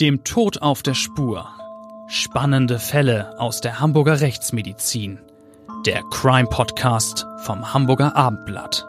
[0.00, 1.48] Dem Tod auf der Spur.
[2.06, 5.18] Spannende Fälle aus der Hamburger Rechtsmedizin.
[5.86, 8.86] Der Crime Podcast vom Hamburger Abendblatt.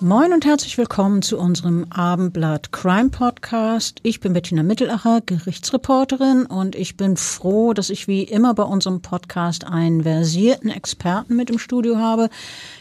[0.00, 4.00] Moin und herzlich willkommen zu unserem Abendblatt Crime Podcast.
[4.02, 9.02] Ich bin Bettina Mittelacher, Gerichtsreporterin und ich bin froh, dass ich wie immer bei unserem
[9.02, 12.30] Podcast einen versierten Experten mit im Studio habe.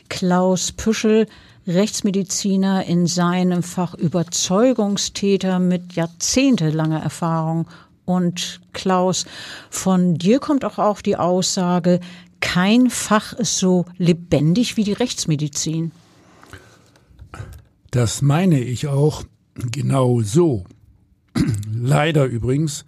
[0.08, 1.28] Klaus Püschel,
[1.68, 7.68] Rechtsmediziner in seinem Fach Überzeugungstäter mit jahrzehntelanger Erfahrung.
[8.06, 9.26] Und Klaus,
[9.70, 12.00] von dir kommt auch auch die Aussage,
[12.40, 15.92] kein Fach ist so lebendig wie die Rechtsmedizin.
[17.92, 19.24] Das meine ich auch
[19.56, 20.64] genau so.
[21.74, 22.86] Leider übrigens,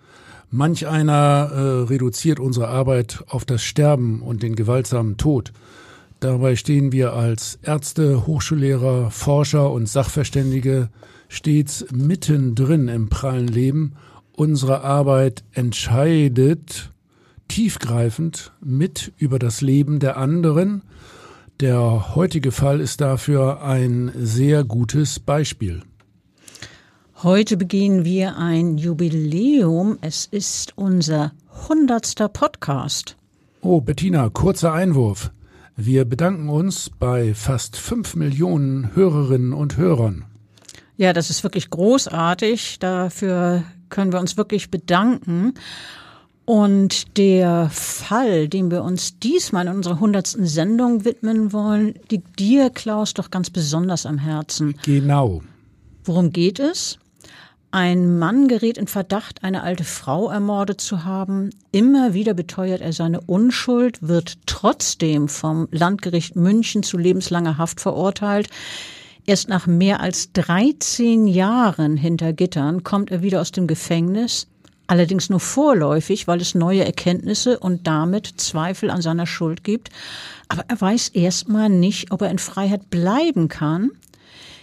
[0.49, 5.51] manch einer äh, reduziert unsere Arbeit auf das Sterben und den gewaltsamen Tod.
[6.19, 10.89] Dabei stehen wir als Ärzte, Hochschullehrer, Forscher und Sachverständige
[11.29, 13.93] stets mittendrin im prallen Leben.
[14.33, 16.91] Unsere Arbeit entscheidet
[17.47, 20.83] tiefgreifend mit über das Leben der anderen.
[21.61, 25.83] Der heutige Fall ist dafür ein sehr gutes Beispiel.
[27.23, 29.97] Heute begehen wir ein Jubiläum.
[30.01, 31.33] Es ist unser
[31.67, 33.17] hundertster Podcast.
[33.61, 35.31] Oh, Bettina, kurzer Einwurf.
[35.81, 40.25] Wir bedanken uns bei fast fünf Millionen Hörerinnen und Hörern.
[40.97, 42.79] Ja, das ist wirklich großartig.
[42.79, 45.53] Dafür können wir uns wirklich bedanken.
[46.43, 52.69] Und der Fall, dem wir uns diesmal in unserer hundertsten Sendung widmen wollen, liegt dir,
[52.71, 54.75] Klaus, doch ganz besonders am Herzen.
[54.83, 55.43] Genau.
[56.03, 56.99] Worum geht es?
[57.71, 61.51] Ein Mann gerät in Verdacht, eine alte Frau ermordet zu haben.
[61.71, 68.49] Immer wieder beteuert er seine Unschuld, wird trotzdem vom Landgericht München zu lebenslanger Haft verurteilt.
[69.27, 74.47] Erst nach mehr als 13 Jahren hinter Gittern kommt er wieder aus dem Gefängnis,
[74.87, 79.89] allerdings nur vorläufig, weil es neue Erkenntnisse und damit Zweifel an seiner Schuld gibt.
[80.47, 83.91] Aber er weiß erstmal nicht, ob er in Freiheit bleiben kann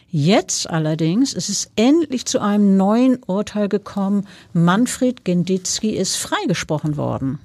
[0.08, 4.26] Jetzt allerdings ist es endlich zu einem neuen Urteil gekommen.
[4.52, 7.38] Manfred Genditzki ist freigesprochen worden.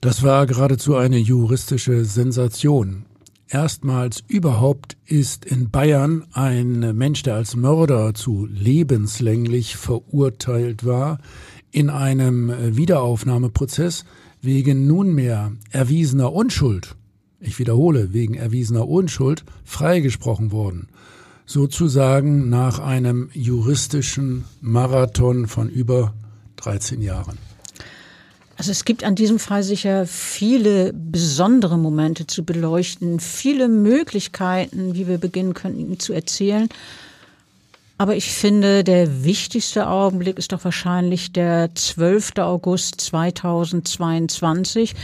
[0.00, 3.06] Das war geradezu eine juristische Sensation.
[3.48, 11.18] Erstmals überhaupt ist in Bayern ein Mensch, der als Mörder zu lebenslänglich verurteilt war,
[11.70, 14.04] in einem Wiederaufnahmeprozess
[14.42, 16.96] wegen nunmehr erwiesener Unschuld,
[17.40, 20.88] ich wiederhole, wegen erwiesener Unschuld, freigesprochen worden
[21.46, 26.14] sozusagen nach einem juristischen Marathon von über
[26.56, 27.38] 13 Jahren.
[28.56, 35.08] Also es gibt an diesem Fall sicher viele besondere Momente zu beleuchten, viele Möglichkeiten, wie
[35.08, 36.68] wir beginnen könnten, zu erzählen.
[38.04, 42.32] Aber ich finde, der wichtigste Augenblick ist doch wahrscheinlich der 12.
[42.36, 44.94] August 2022.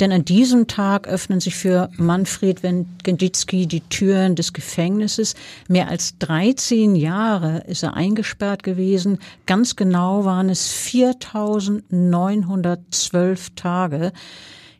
[0.00, 2.60] Denn an diesem Tag öffnen sich für Manfred
[3.04, 5.34] Genditzki die Türen des Gefängnisses.
[5.66, 9.18] Mehr als 13 Jahre ist er eingesperrt gewesen.
[9.46, 14.12] Ganz genau waren es 4912 Tage.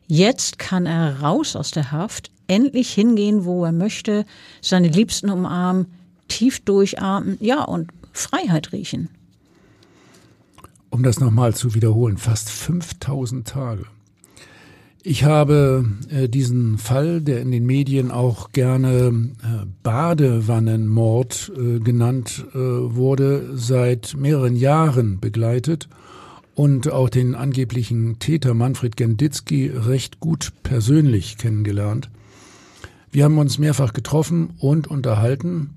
[0.05, 4.25] Jetzt kann er raus aus der Haft, endlich hingehen, wo er möchte,
[4.61, 5.87] seine Liebsten umarmen,
[6.33, 9.09] tief durchatmen, ja, und Freiheit riechen.
[10.89, 13.85] Um das nochmal zu wiederholen, fast 5000 Tage.
[15.03, 22.45] Ich habe äh, diesen Fall, der in den Medien auch gerne äh, Badewannenmord äh, genannt
[22.53, 25.89] äh, wurde, seit mehreren Jahren begleitet
[26.55, 32.09] und auch den angeblichen Täter Manfred Genditzki recht gut persönlich kennengelernt.
[33.11, 35.71] Wir haben uns mehrfach getroffen und unterhalten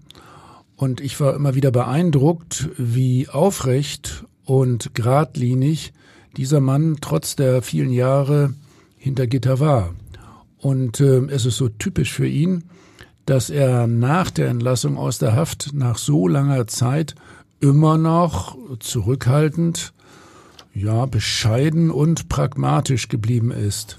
[0.76, 5.92] und ich war immer wieder beeindruckt, wie aufrecht und geradlinig
[6.36, 8.52] dieser Mann trotz der vielen Jahre
[8.98, 9.94] hinter Gitter war.
[10.58, 12.64] Und äh, es ist so typisch für ihn,
[13.24, 17.14] dass er nach der Entlassung aus der Haft nach so langer Zeit
[17.60, 19.92] immer noch zurückhaltend,
[20.74, 23.98] ja, bescheiden und pragmatisch geblieben ist.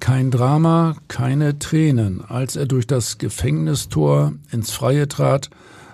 [0.00, 2.22] Kein Drama, keine Tränen.
[2.22, 5.50] Als er durch das Gefängnistor ins Freie trat,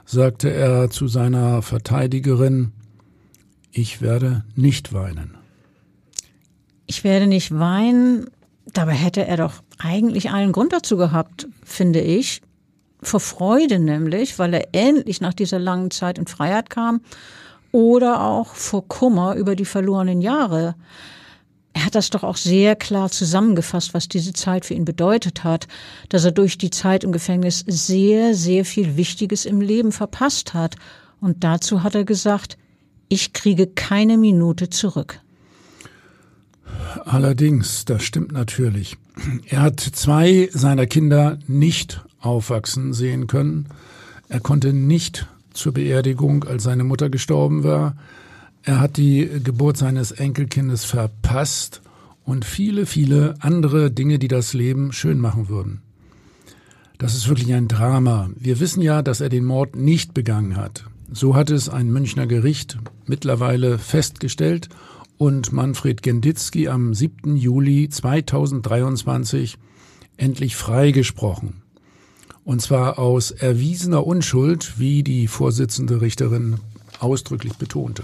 [0.06, 2.73] sagte er zu seiner Verteidigerin,
[3.73, 5.37] ich werde nicht weinen.
[6.87, 8.31] Ich werde nicht weinen,
[8.73, 12.41] dabei hätte er doch eigentlich allen Grund dazu gehabt, finde ich.
[13.03, 17.00] Vor Freude nämlich, weil er endlich nach dieser langen Zeit in Freiheit kam
[17.73, 20.76] oder auch vor Kummer über die verlorenen Jahre.
[21.76, 25.69] Er hat das doch auch sehr klar zusammengefasst, was diese Zeit für ihn bedeutet hat,
[26.08, 30.76] dass er durch die Zeit im Gefängnis sehr, sehr viel Wichtiges im Leben verpasst hat.
[31.20, 32.56] Und dazu hat er gesagt,
[33.11, 35.20] ich kriege keine Minute zurück.
[37.05, 38.96] Allerdings, das stimmt natürlich.
[39.44, 43.69] Er hat zwei seiner Kinder nicht aufwachsen sehen können.
[44.31, 47.96] Er konnte nicht zur Beerdigung, als seine Mutter gestorben war.
[48.66, 51.82] Er hat die Geburt seines Enkelkindes verpasst
[52.24, 55.82] und viele, viele andere Dinge, die das Leben schön machen würden.
[56.98, 58.28] Das ist wirklich ein Drama.
[58.34, 60.84] Wir wissen ja, dass er den Mord nicht begangen hat.
[61.12, 62.76] So hat es ein Münchner Gericht
[63.06, 64.68] mittlerweile festgestellt
[65.16, 67.36] und Manfred Genditzki am 7.
[67.36, 69.58] Juli 2023
[70.16, 71.62] endlich freigesprochen.
[72.42, 76.56] Und zwar aus erwiesener Unschuld, wie die Vorsitzende Richterin
[77.00, 78.02] ausdrücklich betonte.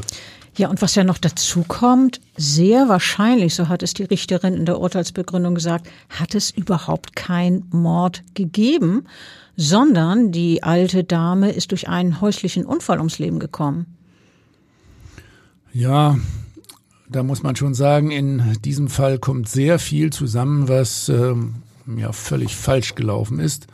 [0.56, 4.66] Ja, und was ja noch dazu kommt, sehr wahrscheinlich, so hat es die Richterin in
[4.66, 9.04] der Urteilsbegründung gesagt, hat es überhaupt kein Mord gegeben,
[9.56, 13.86] sondern die alte Dame ist durch einen häuslichen Unfall ums Leben gekommen.
[15.72, 16.18] Ja,
[17.08, 21.62] da muss man schon sagen, in diesem Fall kommt sehr viel zusammen, was ähm,
[21.96, 23.68] ja völlig falsch gelaufen ist,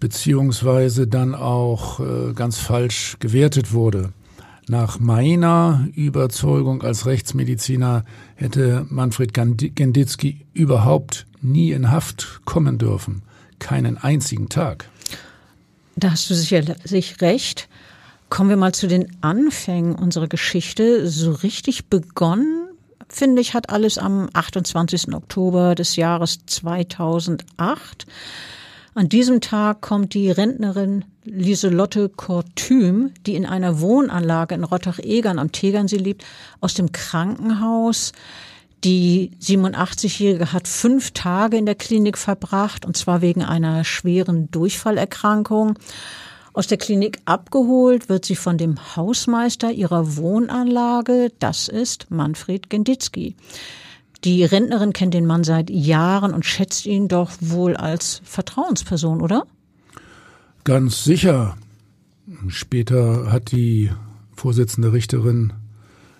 [0.00, 4.12] beziehungsweise dann auch äh, ganz falsch gewertet wurde.
[4.68, 8.04] Nach meiner Überzeugung als Rechtsmediziner
[8.36, 13.22] hätte Manfred Genditzki überhaupt nie in Haft kommen dürfen.
[13.58, 14.88] Keinen einzigen Tag.
[15.96, 17.68] Da hast du sicherlich recht.
[18.28, 21.08] Kommen wir mal zu den Anfängen unserer Geschichte.
[21.08, 22.68] So richtig begonnen,
[23.08, 25.12] finde ich, hat alles am 28.
[25.12, 28.06] Oktober des Jahres 2008.
[28.94, 35.52] An diesem Tag kommt die Rentnerin Lieselotte Kortüm, die in einer Wohnanlage in Rottach-Egern am
[35.52, 36.24] Tegernsee lebt,
[36.60, 38.12] aus dem Krankenhaus.
[38.84, 45.78] Die 87-Jährige hat fünf Tage in der Klinik verbracht, und zwar wegen einer schweren Durchfallerkrankung.
[46.54, 53.36] Aus der Klinik abgeholt wird sie von dem Hausmeister ihrer Wohnanlage, das ist Manfred Genditzki.
[54.24, 59.46] Die Rentnerin kennt den Mann seit Jahren und schätzt ihn doch wohl als Vertrauensperson, oder?
[60.64, 61.56] Ganz sicher.
[62.46, 63.90] Später hat die
[64.36, 65.52] Vorsitzende Richterin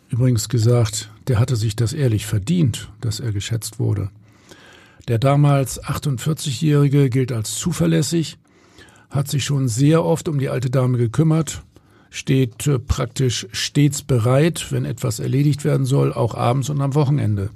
[0.08, 4.10] übrigens gesagt, der hatte sich das ehrlich verdient, dass er geschätzt wurde.
[5.06, 8.38] Der damals 48-Jährige gilt als zuverlässig,
[9.10, 11.62] hat sich schon sehr oft um die alte Dame gekümmert,
[12.10, 17.50] steht äh, praktisch stets bereit, wenn etwas erledigt werden soll, auch abends und am Wochenende.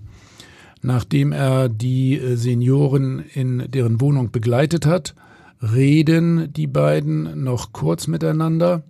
[0.83, 5.15] Nachdem er die äh, Senioren in deren Wohnung begleitet hat,
[5.63, 8.83] reden die beiden noch kurz miteinander.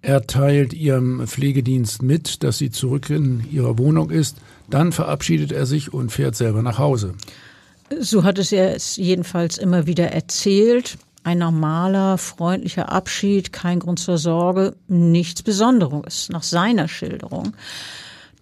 [0.00, 4.36] Er teilt ihrem Pflegedienst mit, dass sie zurück in ihrer Wohnung ist.
[4.68, 7.14] Dann verabschiedet er sich und fährt selber nach Hause.
[8.00, 10.98] So hat es er es jedenfalls immer wieder erzählt.
[11.24, 17.52] Ein normaler, freundlicher Abschied, kein Grund zur Sorge, nichts Besonderes nach seiner Schilderung.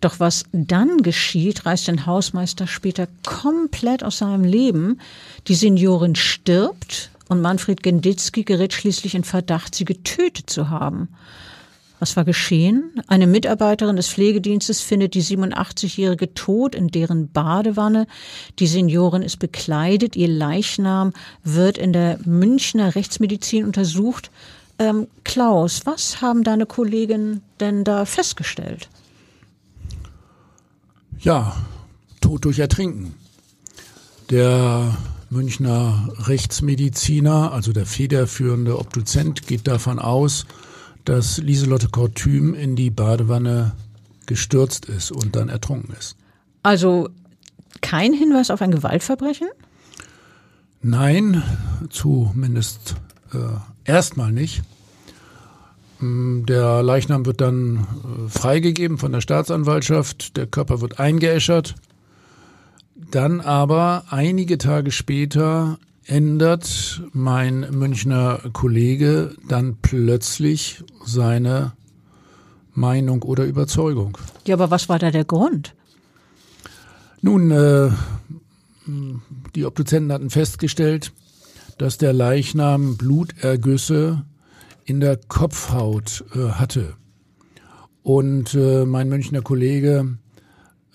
[0.00, 4.98] Doch was dann geschieht, reißt den Hausmeister später komplett aus seinem Leben.
[5.46, 11.08] Die Seniorin stirbt und Manfred Genditzki gerät schließlich in Verdacht, sie getötet zu haben.
[12.00, 13.00] Was war geschehen?
[13.06, 18.06] Eine Mitarbeiterin des Pflegedienstes findet die 87-Jährige tot in deren Badewanne.
[18.58, 20.16] Die Seniorin ist bekleidet.
[20.16, 21.12] Ihr Leichnam
[21.44, 24.30] wird in der Münchner Rechtsmedizin untersucht.
[24.78, 28.88] Ähm, Klaus, was haben deine Kollegen denn da festgestellt?
[31.20, 31.54] Ja,
[32.20, 33.14] Tod durch Ertrinken.
[34.30, 34.96] Der
[35.30, 40.44] Münchner Rechtsmediziner, also der federführende Obduzent, geht davon aus,
[41.04, 43.72] dass Lieselotte Kortüm in die Badewanne
[44.26, 46.16] gestürzt ist und dann ertrunken ist.
[46.62, 47.08] Also
[47.80, 49.48] kein Hinweis auf ein Gewaltverbrechen?
[50.82, 51.42] Nein,
[51.90, 52.96] zumindest
[53.32, 53.38] äh,
[53.84, 54.62] erstmal nicht.
[56.00, 61.74] Mm, der Leichnam wird dann äh, freigegeben von der Staatsanwaltschaft, der Körper wird eingeäschert.
[63.10, 71.72] Dann aber einige Tage später ändert mein Münchner Kollege dann plötzlich seine
[72.72, 74.16] Meinung oder Überzeugung.
[74.46, 75.74] Ja, aber was war da der Grund?
[77.20, 77.90] Nun, äh,
[79.54, 81.12] die Obduzenten hatten festgestellt,
[81.78, 84.24] dass der Leichnam Blutergüsse
[84.84, 86.94] in der Kopfhaut äh, hatte.
[88.02, 90.16] Und äh, mein Münchner Kollege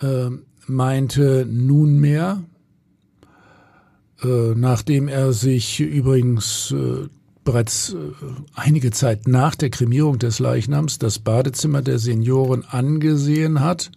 [0.01, 0.29] äh,
[0.67, 2.43] meinte nunmehr,
[4.23, 7.07] äh, nachdem er sich übrigens äh,
[7.43, 7.97] bereits äh,
[8.55, 13.91] einige Zeit nach der Kremierung des Leichnams das Badezimmer der Senioren angesehen hat,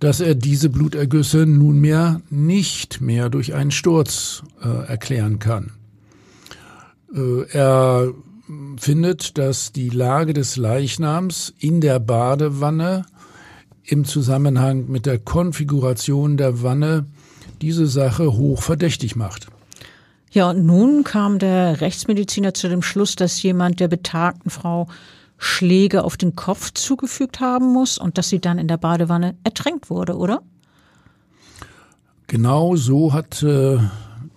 [0.00, 5.72] dass er diese Blutergüsse nunmehr nicht mehr durch einen Sturz äh, erklären kann.
[7.14, 8.12] Äh, er
[8.76, 13.06] findet, dass die Lage des Leichnams in der Badewanne
[13.86, 17.06] im Zusammenhang mit der Konfiguration der Wanne
[17.62, 19.46] diese Sache hoch verdächtig macht.
[20.30, 24.88] Ja, und nun kam der Rechtsmediziner zu dem Schluss, dass jemand der betagten Frau
[25.38, 29.90] Schläge auf den Kopf zugefügt haben muss und dass sie dann in der Badewanne ertränkt
[29.90, 30.42] wurde, oder?
[32.26, 33.78] Genau so hat äh,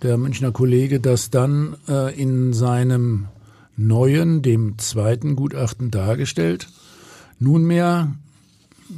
[0.02, 3.28] der Münchner Kollege das dann äh, in seinem
[3.76, 6.68] neuen, dem zweiten Gutachten dargestellt.
[7.38, 8.14] Nunmehr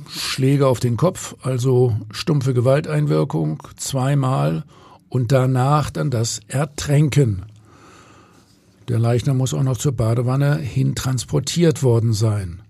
[0.08, 4.64] Schläge auf den Kopf, also stumpfe Gewalteinwirkung zweimal
[5.08, 7.44] und danach dann das Ertränken.
[8.88, 12.62] Der Leichnam muss auch noch zur Badewanne hin transportiert worden sein.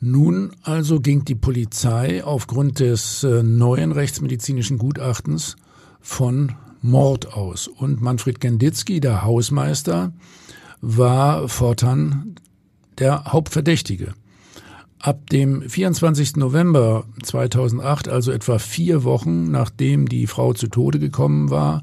[0.00, 5.56] Nun also ging die Polizei aufgrund des äh, neuen rechtsmedizinischen Gutachtens
[6.00, 7.66] von Mord aus.
[7.66, 10.12] Und Manfred Genditzki, der Hausmeister,
[10.80, 12.36] war fortan
[12.98, 14.14] der Hauptverdächtige.
[15.00, 16.36] Ab dem 24.
[16.36, 21.82] November 2008, also etwa vier Wochen nachdem die Frau zu Tode gekommen war,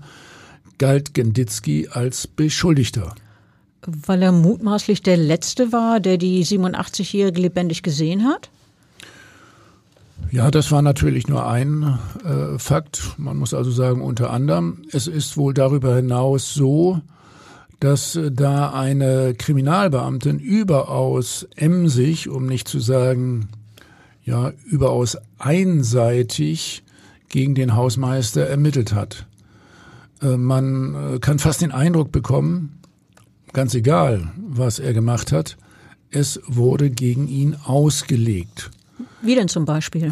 [0.78, 3.16] galt Genditzki als Beschuldigter.
[3.86, 8.50] Weil er mutmaßlich der Letzte war, der die 87-Jährige lebendig gesehen hat?
[10.32, 13.14] Ja, das war natürlich nur ein äh, Fakt.
[13.18, 14.82] Man muss also sagen, unter anderem.
[14.92, 17.02] Es ist wohl darüber hinaus so,
[17.80, 23.50] dass äh, da eine Kriminalbeamtin überaus emsig, um nicht zu sagen,
[24.24, 26.84] ja, überaus einseitig
[27.30, 29.26] gegen den Hausmeister ermittelt hat.
[30.22, 32.80] Äh, man äh, kann fast den Eindruck bekommen,
[33.54, 35.58] ganz egal, was er gemacht hat,
[36.12, 38.72] es wurde gegen ihn ausgelegt.
[39.22, 40.12] Wie denn zum Beispiel?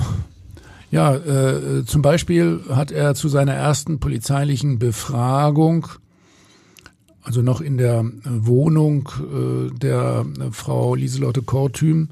[0.92, 5.88] Ja, äh, zum Beispiel hat er zu seiner ersten polizeilichen Befragung
[7.24, 12.10] also noch in der Wohnung äh, der Frau Lieselotte Kortüm,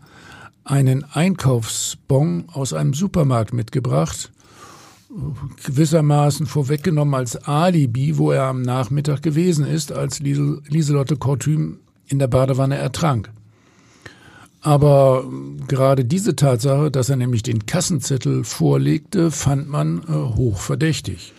[0.64, 4.32] einen Einkaufsbon aus einem Supermarkt mitgebracht,
[5.66, 12.28] gewissermaßen vorweggenommen als Alibi, wo er am Nachmittag gewesen ist, als Lieselotte Kortüm in der
[12.28, 13.30] Badewanne ertrank.
[14.62, 15.26] Aber
[15.68, 21.34] gerade diese Tatsache, dass er nämlich den Kassenzettel vorlegte, fand man äh, hochverdächtig.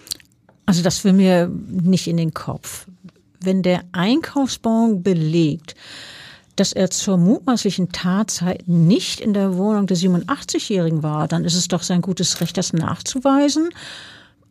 [0.66, 2.86] Also das will mir nicht in den Kopf
[3.44, 5.74] wenn der Einkaufsbon belegt,
[6.56, 11.68] dass er zur mutmaßlichen Tatzeit nicht in der Wohnung der 87-Jährigen war, dann ist es
[11.68, 13.70] doch sein gutes Recht, das nachzuweisen.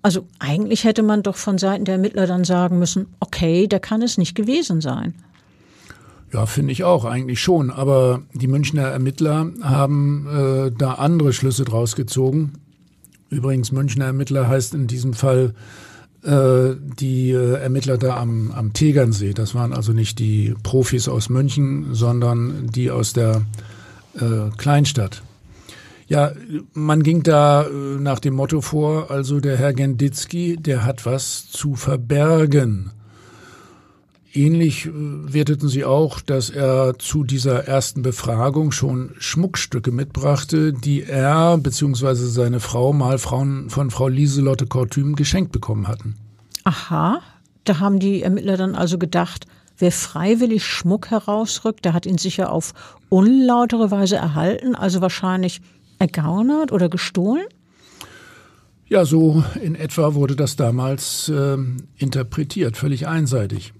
[0.01, 4.01] Also eigentlich hätte man doch von Seiten der Ermittler dann sagen müssen, okay, der kann
[4.01, 5.13] es nicht gewesen sein.
[6.33, 7.69] Ja, finde ich auch, eigentlich schon.
[7.69, 12.53] Aber die Münchner Ermittler haben äh, da andere Schlüsse draus gezogen.
[13.29, 15.53] Übrigens, Münchner Ermittler heißt in diesem Fall
[16.23, 19.33] die äh, Ermittler da am, am Tegernsee.
[19.33, 23.41] Das waren also nicht die Profis aus München, sondern die aus der
[24.15, 25.23] äh, Kleinstadt.
[26.07, 26.33] Ja,
[26.73, 31.49] man ging da äh, nach dem Motto vor, also der Herr Genditzki, der hat was
[31.49, 32.91] zu verbergen.
[34.33, 41.03] Ähnlich äh, werteten sie auch, dass er zu dieser ersten Befragung schon Schmuckstücke mitbrachte, die
[41.03, 42.13] er bzw.
[42.13, 46.15] seine Frau mal von Frau Lieselotte Kortüm geschenkt bekommen hatten.
[46.63, 47.21] Aha,
[47.65, 49.47] da haben die Ermittler dann also gedacht,
[49.77, 52.73] wer freiwillig Schmuck herausrückt, der hat ihn sicher auf
[53.09, 55.61] unlautere Weise erhalten, also wahrscheinlich
[55.99, 57.45] ergaunert oder gestohlen?
[58.87, 61.57] Ja, so in etwa wurde das damals äh,
[61.97, 63.73] interpretiert, völlig einseitig.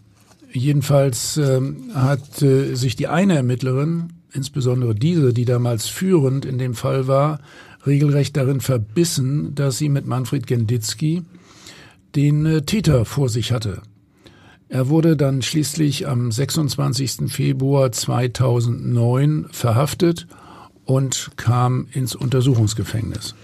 [0.53, 6.74] Jedenfalls ähm, hat äh, sich die eine Ermittlerin, insbesondere diese, die damals führend in dem
[6.74, 7.39] Fall war,
[7.86, 11.24] regelrecht darin verbissen, dass sie mit Manfred Genditzki
[12.15, 13.81] den äh, Täter vor sich hatte.
[14.67, 17.29] Er wurde dann schließlich am 26.
[17.31, 20.27] Februar 2009 verhaftet
[20.86, 23.36] und kam ins Untersuchungsgefängnis.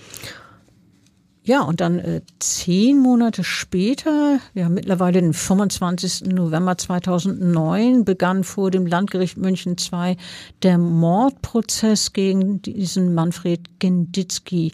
[1.48, 6.26] Ja, und dann äh, zehn Monate später, ja mittlerweile den 25.
[6.26, 10.18] November 2009, begann vor dem Landgericht München II
[10.62, 14.74] der Mordprozess gegen diesen Manfred Genditzki.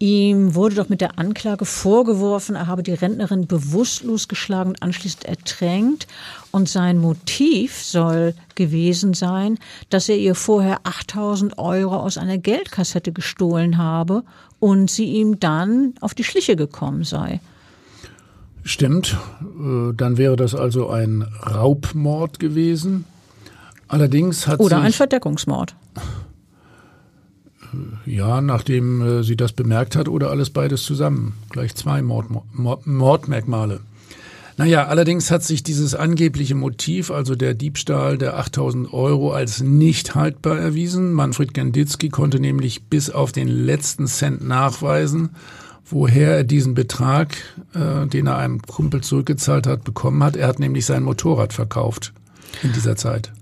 [0.00, 5.24] Ihm wurde doch mit der Anklage vorgeworfen, er habe die Rentnerin bewusstlos geschlagen und anschließend
[5.24, 6.06] ertränkt.
[6.52, 9.58] Und sein Motiv soll gewesen sein,
[9.90, 14.22] dass er ihr vorher 8000 Euro aus einer Geldkassette gestohlen habe
[14.60, 17.40] und sie ihm dann auf die Schliche gekommen sei.
[18.62, 23.04] Stimmt, äh, dann wäre das also ein Raubmord gewesen.
[23.88, 25.74] Allerdings hat Oder ein Verdeckungsmord.
[28.06, 31.34] Ja, nachdem äh, sie das bemerkt hat oder alles beides zusammen.
[31.50, 33.80] Gleich zwei Mord, Mord, Mordmerkmale.
[34.58, 40.16] Naja, allerdings hat sich dieses angebliche Motiv, also der Diebstahl der 8000 Euro, als nicht
[40.16, 41.12] haltbar erwiesen.
[41.12, 45.30] Manfred Genditzki konnte nämlich bis auf den letzten Cent nachweisen,
[45.84, 47.36] woher er diesen Betrag,
[47.72, 50.34] äh, den er einem Kumpel zurückgezahlt hat, bekommen hat.
[50.34, 52.12] Er hat nämlich sein Motorrad verkauft
[52.64, 53.32] in dieser Zeit.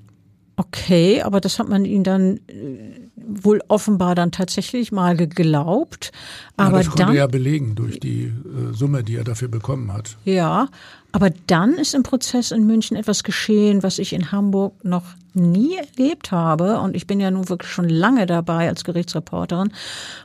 [0.56, 6.12] Okay, aber das hat man ihn dann äh, wohl offenbar dann tatsächlich mal geglaubt.
[6.56, 9.48] Aber ja, das konnte dann, er ja belegen durch die äh, Summe, die er dafür
[9.48, 10.16] bekommen hat.
[10.24, 10.68] Ja,
[11.12, 15.76] aber dann ist im Prozess in München etwas geschehen, was ich in Hamburg noch nie
[15.76, 16.78] erlebt habe.
[16.80, 19.72] Und ich bin ja nun wirklich schon lange dabei als Gerichtsreporterin.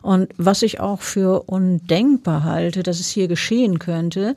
[0.02, 4.36] Und was ich auch für undenkbar halte, dass es hier geschehen könnte.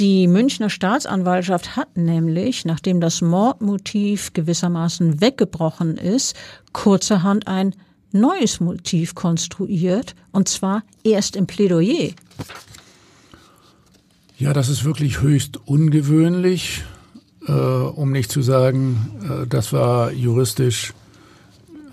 [0.00, 6.34] Die Münchner Staatsanwaltschaft hat nämlich, nachdem das Mordmotiv gewissermaßen weggebrochen ist,
[6.72, 7.76] kurzerhand ein
[8.10, 12.10] neues Motiv konstruiert, und zwar erst im Plädoyer.
[14.36, 16.82] Ja, das ist wirklich höchst ungewöhnlich,
[17.46, 20.92] äh, um nicht zu sagen, äh, das war juristisch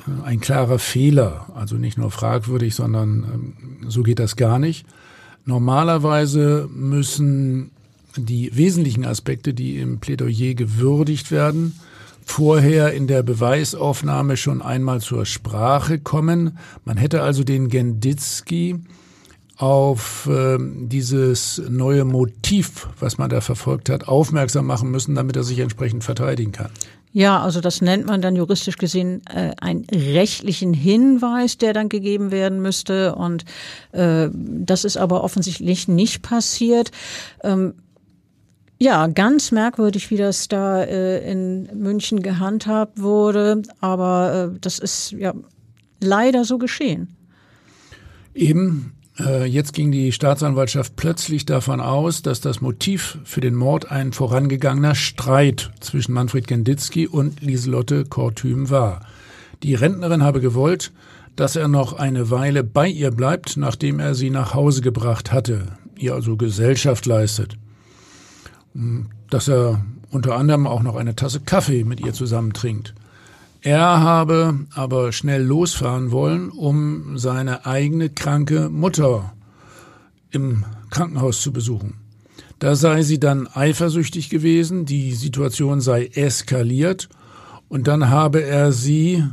[0.08, 1.48] äh, ein klarer Fehler.
[1.54, 4.88] Also nicht nur fragwürdig, sondern ähm, so geht das gar nicht.
[5.46, 7.72] Normalerweise müssen
[8.16, 11.80] die wesentlichen Aspekte, die im Plädoyer gewürdigt werden,
[12.26, 16.58] vorher in der Beweisaufnahme schon einmal zur Sprache kommen.
[16.86, 18.80] Man hätte also den Genditzki
[19.58, 25.44] auf äh, dieses neue Motiv, was man da verfolgt hat, aufmerksam machen müssen, damit er
[25.44, 26.72] sich entsprechend verteidigen kann.
[27.14, 32.32] Ja, also das nennt man dann juristisch gesehen äh, einen rechtlichen Hinweis, der dann gegeben
[32.32, 33.16] werden müsste.
[33.16, 33.44] Und
[33.92, 36.92] äh, das ist aber offensichtlich nicht passiert.
[37.44, 37.74] Ähm,
[38.82, 45.12] ja, ganz merkwürdig, wie das da äh, in München gehandhabt wurde, aber äh, das ist
[45.12, 45.36] ja
[46.00, 47.16] leider so geschehen.
[48.34, 53.92] Eben, äh, jetzt ging die Staatsanwaltschaft plötzlich davon aus, dass das Motiv für den Mord
[53.92, 59.06] ein vorangegangener Streit zwischen Manfred Genditzki und Lieselotte Kortüm war.
[59.62, 60.92] Die Rentnerin habe gewollt,
[61.36, 65.68] dass er noch eine Weile bei ihr bleibt, nachdem er sie nach Hause gebracht hatte,
[65.96, 67.60] ihr also Gesellschaft leistet
[69.30, 72.94] dass er unter anderem auch noch eine Tasse Kaffee mit ihr zusammen trinkt.
[73.62, 79.34] Er habe aber schnell losfahren wollen, um seine eigene kranke Mutter
[80.32, 81.96] im Krankenhaus zu besuchen.
[82.60, 87.10] Da sei sie dann eifersüchtig gewesen, die Situation sei eskaliert
[87.70, 89.24] und dann habe er sie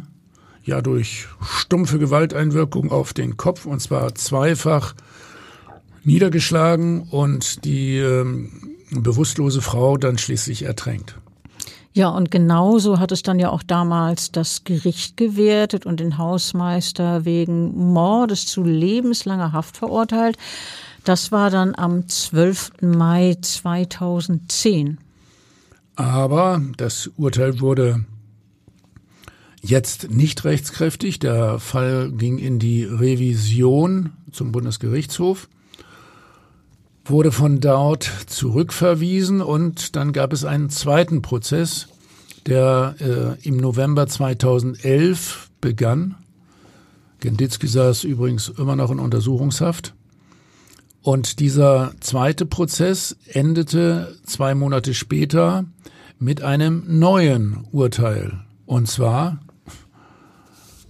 [0.62, 4.94] ja durch stumpfe Gewalteinwirkung auf den Kopf und zwar zweifach
[6.04, 8.50] niedergeschlagen und die ähm,
[8.90, 11.18] bewusstlose Frau dann schließlich ertränkt.
[11.92, 17.24] Ja, und genauso hat es dann ja auch damals das Gericht gewertet und den Hausmeister
[17.24, 20.36] wegen Mordes zu lebenslanger Haft verurteilt.
[21.04, 22.82] Das war dann am 12.
[22.82, 24.98] Mai 2010.
[25.96, 28.04] Aber das Urteil wurde
[29.60, 31.18] jetzt nicht rechtskräftig.
[31.18, 35.48] Der Fall ging in die Revision zum Bundesgerichtshof
[37.10, 41.88] wurde von dort zurückverwiesen und dann gab es einen zweiten Prozess,
[42.46, 46.16] der äh, im November 2011 begann.
[47.20, 49.94] Genditzki saß übrigens immer noch in Untersuchungshaft.
[51.02, 55.64] Und dieser zweite Prozess endete zwei Monate später
[56.18, 58.40] mit einem neuen Urteil.
[58.66, 59.38] Und zwar,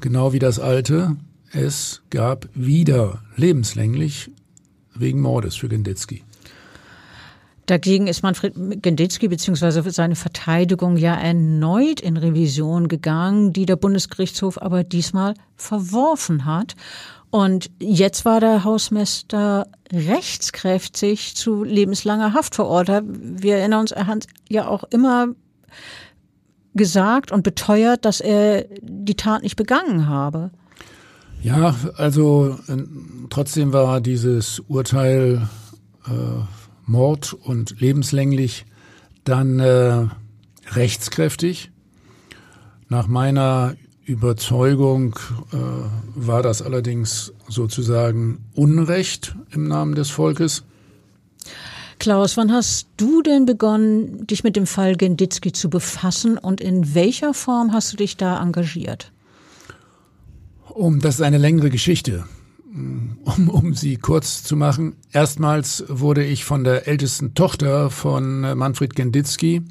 [0.00, 1.16] genau wie das alte,
[1.52, 4.30] es gab wieder lebenslänglich
[5.00, 6.24] wegen Mordes für Genditzki.
[7.68, 9.90] Dagegen ist Manfred Genditzki bzw.
[9.90, 16.76] seine Verteidigung ja erneut in Revision gegangen, die der Bundesgerichtshof aber diesmal verworfen hat.
[17.30, 23.04] Und jetzt war der Hausmeister rechtskräftig zu lebenslanger Haft verurteilt.
[23.06, 25.28] Wir erinnern uns, er hat ja auch immer
[26.72, 30.52] gesagt und beteuert, dass er die Tat nicht begangen habe.
[31.42, 32.76] Ja, also äh,
[33.30, 35.48] trotzdem war dieses Urteil
[36.06, 36.10] äh,
[36.84, 38.66] Mord und lebenslänglich
[39.24, 40.06] dann äh,
[40.70, 41.70] rechtskräftig.
[42.88, 45.18] Nach meiner Überzeugung
[45.52, 45.56] äh,
[46.14, 50.64] war das allerdings sozusagen Unrecht im Namen des Volkes.
[51.98, 56.94] Klaus, wann hast du denn begonnen, dich mit dem Fall Genditzki zu befassen und in
[56.94, 59.12] welcher Form hast du dich da engagiert?
[60.78, 62.24] Um, das ist eine längere Geschichte.
[62.72, 64.94] Um, um sie kurz zu machen.
[65.12, 69.62] Erstmals wurde ich von der ältesten Tochter von Manfred Genditzki,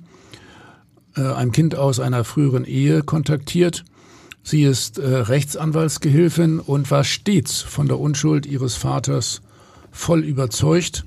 [1.16, 3.86] äh, einem Kind aus einer früheren Ehe, kontaktiert.
[4.44, 9.42] Sie ist äh, Rechtsanwaltsgehilfin und war stets von der Unschuld ihres Vaters
[9.92, 11.06] voll überzeugt.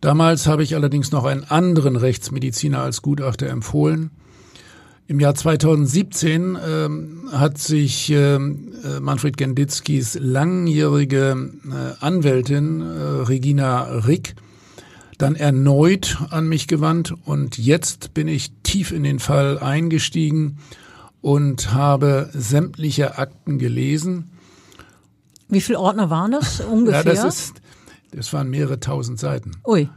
[0.00, 4.12] Damals habe ich allerdings noch einen anderen Rechtsmediziner als Gutachter empfohlen.
[5.08, 12.84] Im Jahr 2017 ähm, hat sich ähm, äh, Manfred Genditzkis langjährige äh, Anwältin äh,
[13.22, 14.34] Regina Rick
[15.16, 20.58] dann erneut an mich gewandt und jetzt bin ich tief in den Fall eingestiegen
[21.22, 24.32] und habe sämtliche Akten gelesen.
[25.48, 27.04] Wie viele Ordner waren das ungefähr?
[27.04, 27.62] Ja, das ist,
[28.10, 29.52] das waren mehrere tausend Seiten.
[29.64, 29.88] Ui.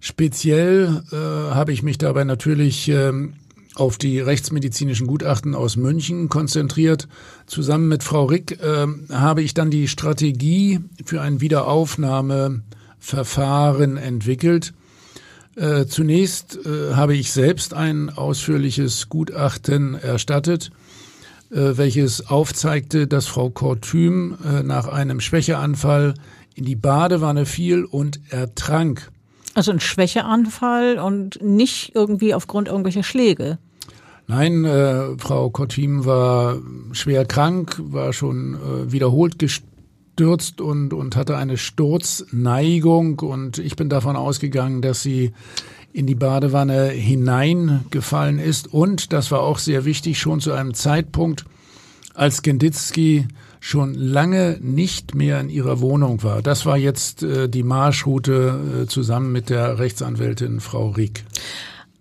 [0.00, 1.16] Speziell äh,
[1.54, 3.34] habe ich mich dabei natürlich ähm,
[3.76, 7.06] auf die rechtsmedizinischen Gutachten aus München konzentriert.
[7.46, 14.72] Zusammen mit Frau Rick äh, habe ich dann die Strategie für ein Wiederaufnahmeverfahren entwickelt.
[15.56, 20.70] Äh, zunächst äh, habe ich selbst ein ausführliches Gutachten erstattet,
[21.50, 26.14] äh, welches aufzeigte, dass Frau Kortüm äh, nach einem Schwächeanfall
[26.54, 29.10] in die Badewanne fiel und ertrank.
[29.54, 33.58] Also ein Schwächeanfall und nicht irgendwie aufgrund irgendwelcher Schläge.
[34.28, 36.58] Nein, äh, Frau Kortim war
[36.92, 43.88] schwer krank, war schon äh, wiederholt gestürzt und, und hatte eine Sturzneigung und ich bin
[43.88, 45.32] davon ausgegangen, dass sie
[45.92, 51.44] in die Badewanne hineingefallen ist und, das war auch sehr wichtig, schon zu einem Zeitpunkt,
[52.14, 53.28] als Genditzki
[53.60, 56.42] schon lange nicht mehr in ihrer Wohnung war.
[56.42, 61.24] Das war jetzt äh, die Marschroute äh, zusammen mit der Rechtsanwältin Frau Rieck.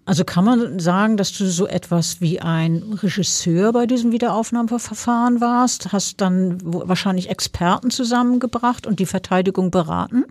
[0.05, 5.91] Also kann man sagen, dass du so etwas wie ein Regisseur bei diesem Wiederaufnahmeverfahren warst,
[5.91, 10.25] hast dann wahrscheinlich Experten zusammengebracht und die Verteidigung beraten?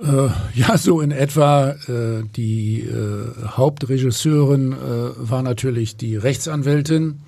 [0.00, 1.70] Äh, ja, so in etwa.
[1.88, 4.76] Äh, die äh, Hauptregisseurin äh,
[5.16, 7.20] war natürlich die Rechtsanwältin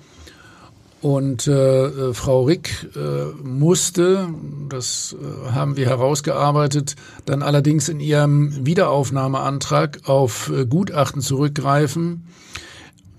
[1.01, 4.27] und äh, äh, Frau Rick äh, musste,
[4.67, 12.25] das äh, haben wir herausgearbeitet, dann allerdings in ihrem Wiederaufnahmeantrag auf äh, Gutachten zurückgreifen,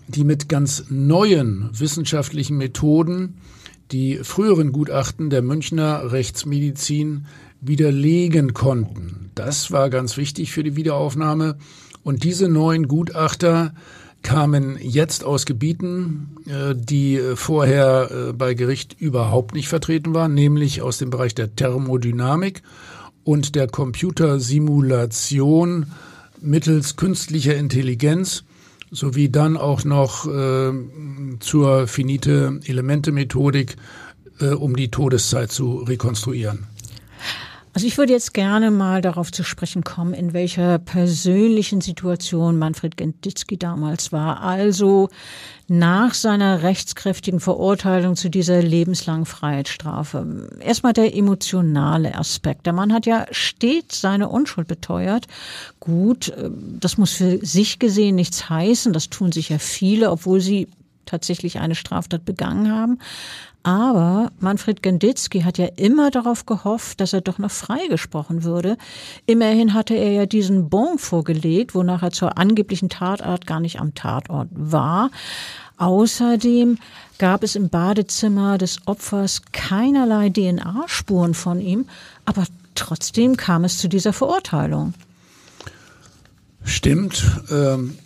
[0.08, 3.40] die mit ganz neuen wissenschaftlichen Methoden
[3.92, 7.26] die früheren Gutachten der Münchner Rechtsmedizin
[7.60, 9.30] widerlegen konnten.
[9.34, 11.56] Das war ganz wichtig für die Wiederaufnahme.
[12.02, 13.74] Und diese neuen Gutachter
[14.22, 20.82] kamen jetzt aus Gebieten, äh, die vorher äh, bei Gericht überhaupt nicht vertreten waren, nämlich
[20.82, 22.62] aus dem Bereich der Thermodynamik
[23.24, 25.86] und der Computersimulation
[26.40, 28.44] mittels künstlicher Intelligenz
[28.90, 30.72] sowie dann auch noch äh,
[31.38, 33.76] zur finite Elemente Methodik,
[34.40, 36.66] äh, um die Todeszeit zu rekonstruieren.
[37.72, 42.96] Also ich würde jetzt gerne mal darauf zu sprechen kommen, in welcher persönlichen Situation Manfred
[42.96, 44.40] Genditzki damals war.
[44.42, 45.08] Also
[45.68, 50.48] nach seiner rechtskräftigen Verurteilung zu dieser lebenslangen Freiheitsstrafe.
[50.58, 52.66] Erstmal der emotionale Aspekt.
[52.66, 55.28] Der Mann hat ja stets seine Unschuld beteuert.
[55.78, 58.92] Gut, äh, das muss für sich gesehen nichts heißen.
[58.92, 60.66] Das tun sich ja viele, obwohl sie
[61.06, 62.98] tatsächlich eine Straftat begangen haben.
[63.62, 68.78] Aber Manfred Genditzki hat ja immer darauf gehofft, dass er doch noch freigesprochen würde.
[69.26, 73.94] Immerhin hatte er ja diesen Bon vorgelegt, wonach er zur angeblichen Tatart gar nicht am
[73.94, 75.10] Tatort war.
[75.76, 76.78] Außerdem
[77.18, 81.86] gab es im Badezimmer des Opfers keinerlei DNA-Spuren von ihm,
[82.24, 84.94] aber trotzdem kam es zu dieser Verurteilung.
[86.64, 87.24] Stimmt.
[87.50, 87.98] Ähm,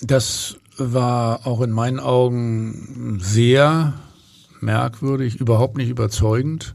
[0.00, 3.94] das war auch in meinen Augen sehr
[4.60, 6.74] merkwürdig, überhaupt nicht überzeugend.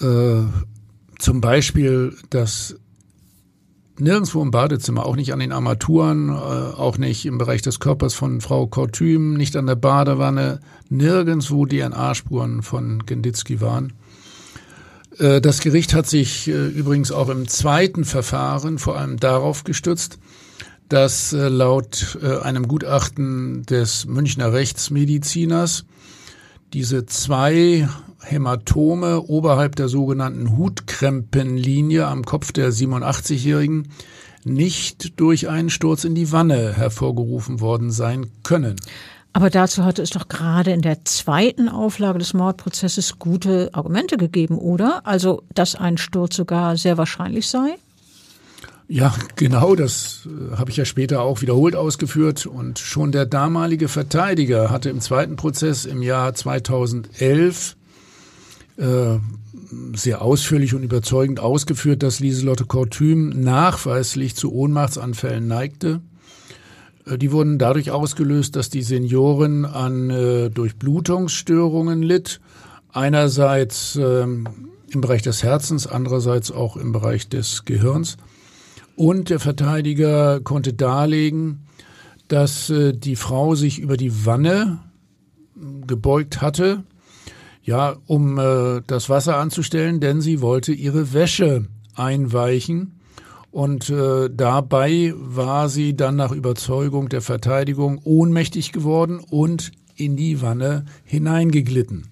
[0.00, 0.42] Äh,
[1.18, 2.76] zum Beispiel, dass
[3.98, 8.14] nirgendwo im Badezimmer, auch nicht an den Armaturen, äh, auch nicht im Bereich des Körpers
[8.14, 13.92] von Frau Kortüm, nicht an der Badewanne, nirgendwo DNA-Spuren von Genditzki waren.
[15.18, 20.18] Äh, das Gericht hat sich äh, übrigens auch im zweiten Verfahren vor allem darauf gestützt,
[20.88, 25.84] dass äh, laut einem Gutachten des Münchner Rechtsmediziners
[26.74, 27.88] diese zwei
[28.20, 33.90] Hämatome oberhalb der sogenannten Hutkrempenlinie am Kopf der 87-Jährigen
[34.42, 38.74] nicht durch einen Sturz in die Wanne hervorgerufen worden sein können.
[39.32, 44.58] Aber dazu hatte es doch gerade in der zweiten Auflage des Mordprozesses gute Argumente gegeben,
[44.58, 45.06] oder?
[45.06, 47.76] Also, dass ein Sturz sogar sehr wahrscheinlich sei?
[48.86, 52.46] Ja, genau, das äh, habe ich ja später auch wiederholt ausgeführt.
[52.46, 57.76] Und schon der damalige Verteidiger hatte im zweiten Prozess im Jahr 2011
[58.76, 59.18] äh,
[59.94, 66.00] sehr ausführlich und überzeugend ausgeführt, dass Lieselotte Kortüm nachweislich zu Ohnmachtsanfällen neigte.
[67.06, 72.40] Äh, die wurden dadurch ausgelöst, dass die Seniorin an äh, Durchblutungsstörungen litt.
[72.92, 78.18] Einerseits äh, im Bereich des Herzens, andererseits auch im Bereich des Gehirns.
[78.96, 81.66] Und der Verteidiger konnte darlegen,
[82.28, 84.78] dass äh, die Frau sich über die Wanne
[85.86, 86.84] gebeugt hatte,
[87.62, 93.00] ja, um äh, das Wasser anzustellen, denn sie wollte ihre Wäsche einweichen.
[93.50, 100.42] Und äh, dabei war sie dann nach Überzeugung der Verteidigung ohnmächtig geworden und in die
[100.42, 102.08] Wanne hineingeglitten.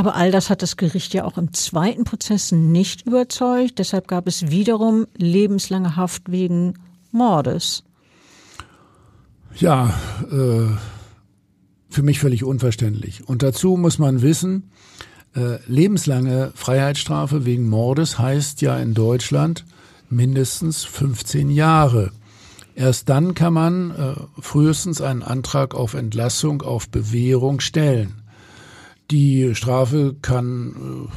[0.00, 3.78] Aber all das hat das Gericht ja auch im zweiten Prozess nicht überzeugt.
[3.78, 6.78] Deshalb gab es wiederum lebenslange Haft wegen
[7.12, 7.84] Mordes.
[9.56, 9.92] Ja,
[10.30, 10.68] äh,
[11.90, 13.28] für mich völlig unverständlich.
[13.28, 14.70] Und dazu muss man wissen,
[15.36, 19.66] äh, lebenslange Freiheitsstrafe wegen Mordes heißt ja in Deutschland
[20.08, 22.10] mindestens 15 Jahre.
[22.74, 28.19] Erst dann kann man äh, frühestens einen Antrag auf Entlassung auf Bewährung stellen.
[29.10, 31.08] Die Strafe kann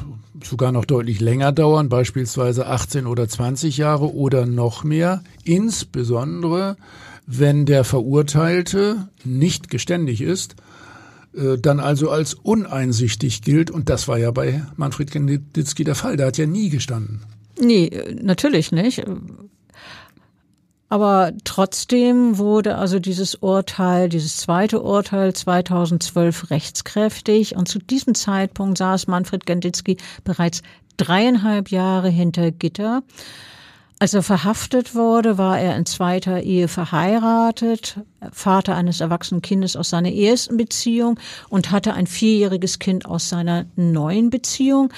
[0.41, 6.75] äh, sogar noch deutlich länger dauern, beispielsweise 18 oder 20 Jahre oder noch mehr, insbesondere
[7.25, 10.55] wenn der Verurteilte nicht geständig ist,
[11.35, 13.71] äh, dann also als uneinsichtig gilt.
[13.71, 16.17] Und das war ja bei Manfred Genditzki der Fall.
[16.17, 17.21] Der hat ja nie gestanden.
[17.59, 19.03] Nee, natürlich nicht.
[20.93, 27.55] Aber trotzdem wurde also dieses Urteil, dieses zweite Urteil 2012 rechtskräftig.
[27.55, 30.61] Und zu diesem Zeitpunkt saß Manfred Genditzki bereits
[30.97, 33.01] dreieinhalb Jahre hinter Gitter.
[33.97, 37.97] Als er verhaftet wurde, war er in zweiter Ehe verheiratet,
[38.31, 43.65] Vater eines erwachsenen Kindes aus seiner ersten Beziehung und hatte ein vierjähriges Kind aus seiner
[43.75, 44.93] neuen Beziehung.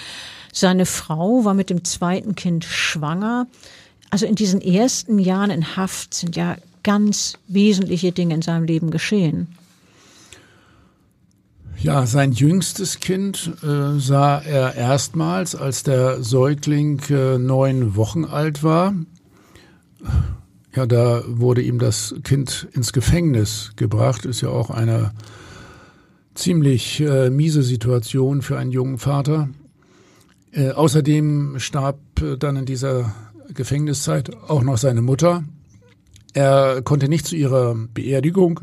[0.52, 3.48] Seine Frau war mit dem zweiten Kind schwanger.
[4.10, 8.92] Also in diesen ersten Jahren in Haft sind ja ganz wesentliche Dinge in seinem Leben
[8.92, 9.48] geschehen.
[11.78, 18.64] Ja, sein jüngstes Kind äh, sah er erstmals, als der Säugling äh, neun Wochen alt
[18.64, 18.94] war.
[20.74, 24.26] Ja, da wurde ihm das Kind ins Gefängnis gebracht.
[24.26, 25.12] Ist ja auch eine
[26.34, 29.50] ziemlich äh, miese Situation für einen jungen Vater.
[30.52, 33.14] Äh, außerdem starb äh, dann in dieser
[33.54, 35.44] Gefängniszeit auch noch seine Mutter.
[36.34, 38.60] Er konnte nicht zu ihrer Beerdigung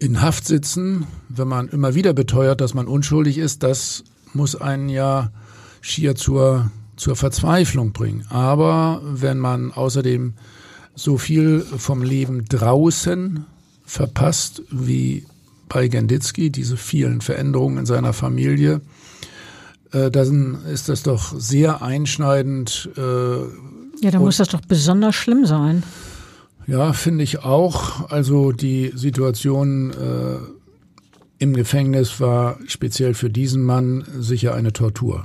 [0.00, 4.88] in Haft sitzen, wenn man immer wieder beteuert, dass man unschuldig ist, das muss einen
[4.88, 5.30] ja
[5.82, 8.24] schier zur, zur Verzweiflung bringen.
[8.30, 10.34] Aber wenn man außerdem
[10.94, 13.44] so viel vom Leben draußen
[13.84, 15.26] verpasst, wie
[15.68, 18.80] bei Genditzki, diese vielen Veränderungen in seiner Familie,
[19.92, 22.90] äh, dann ist das doch sehr einschneidend.
[22.96, 25.82] Äh, ja, dann muss das doch besonders schlimm sein.
[26.66, 28.10] Ja, finde ich auch.
[28.10, 30.36] Also die Situation äh,
[31.38, 35.24] im Gefängnis war speziell für diesen Mann sicher eine Tortur.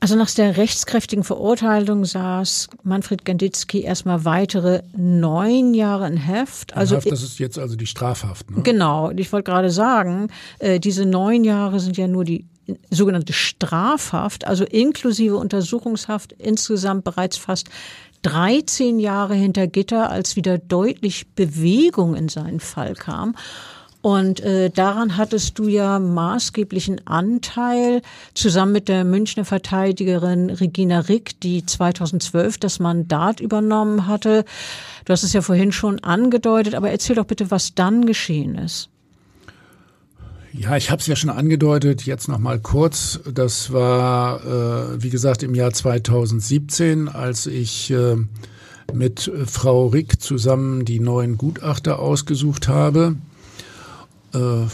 [0.00, 6.76] Also nach der rechtskräftigen Verurteilung saß Manfred Genditzki erstmal weitere neun Jahre in Heft.
[6.76, 8.50] Also Haft, das ist jetzt also die Strafhaft.
[8.50, 8.62] Ne?
[8.62, 9.10] Genau.
[9.10, 12.44] Ich wollte gerade sagen, äh, diese neun Jahre sind ja nur die
[12.90, 17.68] sogenannte Strafhaft, also inklusive Untersuchungshaft, insgesamt bereits fast
[18.22, 23.36] 13 Jahre hinter Gitter, als wieder deutlich Bewegung in seinen Fall kam.
[24.02, 28.02] Und äh, daran hattest du ja maßgeblichen Anteil
[28.34, 34.44] zusammen mit der Münchner Verteidigerin Regina Rick, die 2012 das Mandat übernommen hatte.
[35.04, 38.90] Du hast es ja vorhin schon angedeutet, aber erzähl doch bitte, was dann geschehen ist.
[40.58, 43.20] Ja, ich habe es ja schon angedeutet, jetzt noch mal kurz.
[43.30, 48.16] Das war, äh, wie gesagt, im Jahr 2017, als ich äh,
[48.92, 53.16] mit Frau Rick zusammen die neuen Gutachter ausgesucht habe.
[54.32, 54.66] Äh,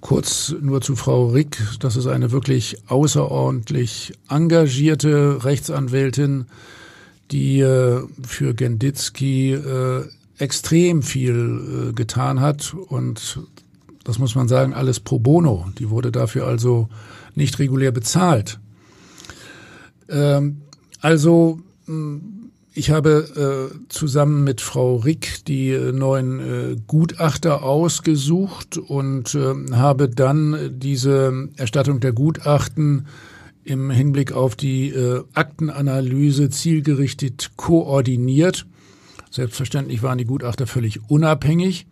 [0.00, 1.58] kurz nur zu Frau Rick.
[1.80, 6.46] Das ist eine wirklich außerordentlich engagierte Rechtsanwältin,
[7.32, 10.04] die äh, für Genditzki äh,
[10.38, 13.40] extrem viel äh, getan hat und
[14.08, 15.66] das muss man sagen, alles pro bono.
[15.78, 16.88] Die wurde dafür also
[17.34, 18.58] nicht regulär bezahlt.
[20.08, 20.62] Ähm,
[21.02, 21.60] also
[22.72, 29.72] ich habe äh, zusammen mit Frau Rick die äh, neuen äh, Gutachter ausgesucht und äh,
[29.72, 33.08] habe dann diese Erstattung der Gutachten
[33.64, 38.64] im Hinblick auf die äh, Aktenanalyse zielgerichtet koordiniert.
[39.30, 41.86] Selbstverständlich waren die Gutachter völlig unabhängig.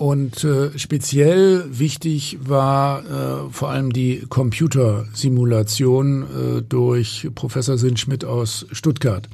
[0.00, 8.64] Und äh, speziell wichtig war äh, vor allem die Computersimulation äh, durch Professor Sindschmidt aus
[8.72, 9.28] Stuttgart.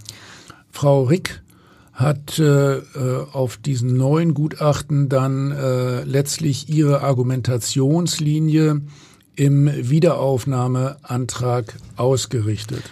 [0.72, 1.40] Frau Rick
[1.92, 2.82] hat äh, äh,
[3.30, 8.80] auf diesen neuen Gutachten dann äh, letztlich ihre Argumentationslinie
[9.36, 12.82] im Wiederaufnahmeantrag ausgerichtet.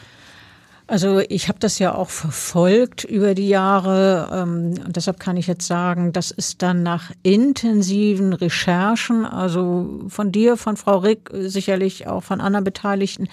[0.95, 5.49] Also ich habe das ja auch verfolgt über die Jahre ähm, und deshalb kann ich
[5.49, 12.07] jetzt sagen, das ist dann nach intensiven Recherchen, also von dir, von Frau Rick, sicherlich
[12.07, 13.29] auch von anderen Beteiligten,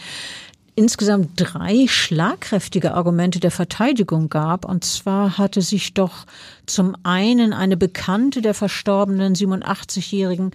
[0.74, 4.66] insgesamt drei schlagkräftige Argumente der Verteidigung gab.
[4.66, 6.26] Und zwar hatte sich doch
[6.66, 10.50] zum einen eine Bekannte der verstorbenen 87-Jährigen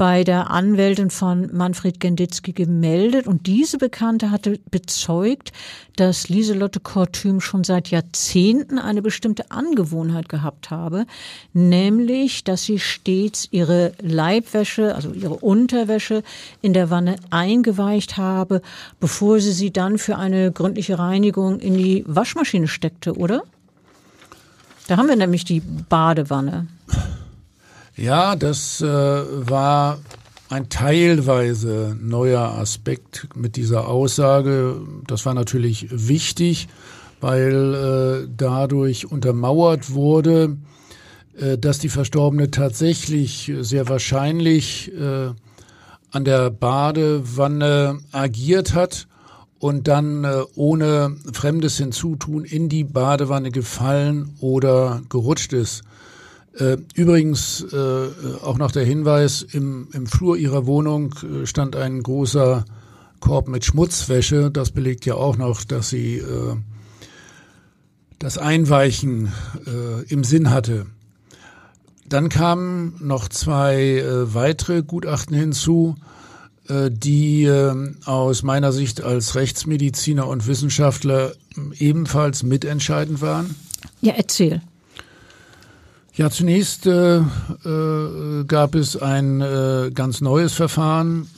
[0.00, 5.52] bei der Anwältin von Manfred Genditzki gemeldet und diese Bekannte hatte bezeugt,
[5.96, 11.04] dass Lieselotte Kortüm schon seit Jahrzehnten eine bestimmte Angewohnheit gehabt habe,
[11.52, 16.22] nämlich, dass sie stets ihre Leibwäsche, also ihre Unterwäsche
[16.62, 18.62] in der Wanne eingeweicht habe,
[19.00, 23.42] bevor sie sie dann für eine gründliche Reinigung in die Waschmaschine steckte, oder?
[24.88, 26.68] Da haben wir nämlich die Badewanne.
[27.96, 29.98] Ja, das äh, war
[30.48, 34.80] ein teilweise neuer Aspekt mit dieser Aussage.
[35.06, 36.68] Das war natürlich wichtig,
[37.20, 37.74] weil
[38.24, 40.56] äh, dadurch untermauert wurde,
[41.38, 45.30] äh, dass die Verstorbene tatsächlich sehr wahrscheinlich äh,
[46.10, 49.06] an der Badewanne agiert hat
[49.60, 55.82] und dann äh, ohne fremdes Hinzutun in die Badewanne gefallen oder gerutscht ist.
[56.60, 58.08] Äh, übrigens äh,
[58.42, 62.64] auch noch der Hinweis, im, im Flur ihrer Wohnung äh, stand ein großer
[63.20, 64.50] Korb mit Schmutzwäsche.
[64.50, 66.56] Das belegt ja auch noch, dass sie äh,
[68.18, 69.32] das Einweichen
[69.66, 70.86] äh, im Sinn hatte.
[72.06, 75.96] Dann kamen noch zwei äh, weitere Gutachten hinzu,
[76.72, 77.50] die
[78.04, 81.32] aus meiner Sicht als Rechtsmediziner und Wissenschaftler
[81.80, 83.56] ebenfalls mitentscheidend waren.
[84.00, 84.62] Ja, erzähl.
[86.14, 91.28] Ja, zunächst äh, äh, gab es ein äh, ganz neues Verfahren,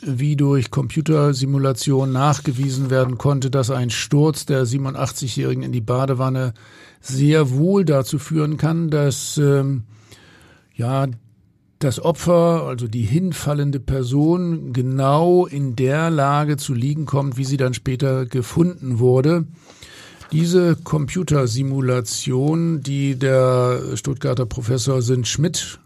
[0.00, 6.54] wie durch Computersimulation nachgewiesen werden konnte, dass ein Sturz der 87-Jährigen in die Badewanne
[7.00, 9.84] sehr wohl dazu führen kann, dass ähm,
[10.74, 11.06] ja
[11.78, 17.56] das Opfer, also die hinfallende Person, genau in der Lage zu liegen kommt, wie sie
[17.56, 19.44] dann später gefunden wurde.
[20.30, 25.78] Diese Computersimulation, die der Stuttgarter Professor Sint Schmidt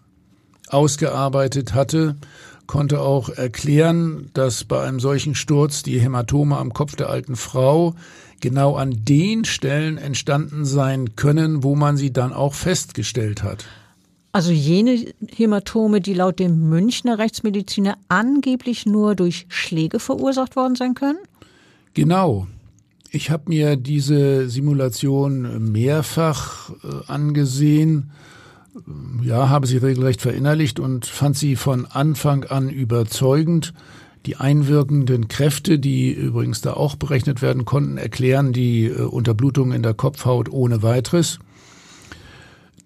[0.68, 2.16] ausgearbeitet hatte,
[2.66, 7.94] konnte auch erklären, dass bei einem solchen Sturz die Hämatome am Kopf der alten Frau
[8.40, 13.64] genau an den Stellen entstanden sein können, wo man sie dann auch festgestellt hat.
[14.32, 20.94] Also jene Hämatome, die laut dem Münchner Rechtsmediziner angeblich nur durch Schläge verursacht worden sein
[20.94, 21.18] können?
[21.94, 22.48] Genau.
[23.14, 28.10] Ich habe mir diese Simulation mehrfach äh, angesehen,
[29.22, 33.74] ja, habe sie regelrecht verinnerlicht und fand sie von Anfang an überzeugend.
[34.24, 39.82] Die einwirkenden Kräfte, die übrigens da auch berechnet werden konnten, erklären die äh, Unterblutung in
[39.82, 41.38] der Kopfhaut ohne weiteres.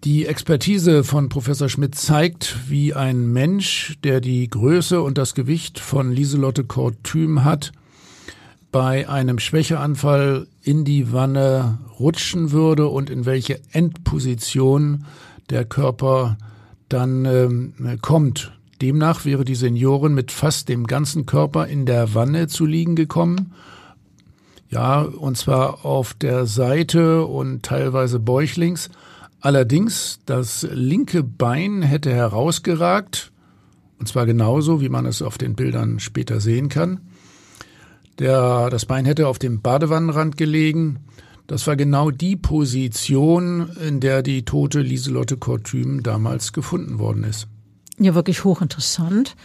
[0.02, 5.78] Die Expertise von Professor Schmidt zeigt, wie ein Mensch, der die Größe und das Gewicht
[5.78, 7.70] von Lieselotte Kortüm hat,
[8.72, 15.04] bei einem Schwächeanfall in die Wanne rutschen würde und in welche Endposition
[15.50, 16.36] der Körper
[16.88, 18.52] dann ähm, kommt.
[18.82, 23.52] Demnach wäre die Seniorin mit fast dem ganzen Körper in der Wanne zu liegen gekommen.
[24.68, 28.90] Ja, und zwar auf der Seite und teilweise bäuchlings.
[29.40, 33.32] Allerdings das linke Bein hätte herausgeragt,
[33.98, 37.00] und zwar genauso, wie man es auf den Bildern später sehen kann.
[38.18, 41.00] Der, das Bein hätte auf dem Badewannenrand gelegen.
[41.46, 47.46] Das war genau die Position, in der die tote Lieselotte Kortüm damals gefunden worden ist.
[47.98, 49.36] Ja, wirklich hochinteressant.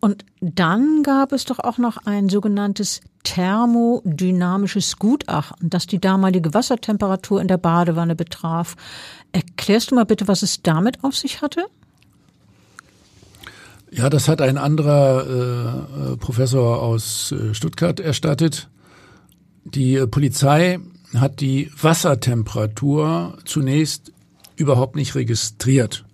[0.00, 7.40] Und dann gab es doch auch noch ein sogenanntes thermodynamisches Gutachten, das die damalige Wassertemperatur
[7.40, 8.76] in der Badewanne betraf.
[9.32, 11.66] Erklärst du mal bitte, was es damit auf sich hatte?
[13.90, 18.68] Ja, das hat ein anderer äh, Professor aus äh, Stuttgart erstattet.
[19.64, 20.80] Die äh, Polizei
[21.14, 24.12] hat die Wassertemperatur zunächst
[24.56, 26.04] überhaupt nicht registriert.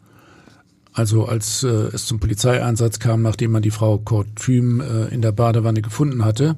[0.92, 5.32] Also als äh, es zum Polizeieinsatz kam, nachdem man die Frau Kortüm äh, in der
[5.32, 6.56] Badewanne gefunden hatte.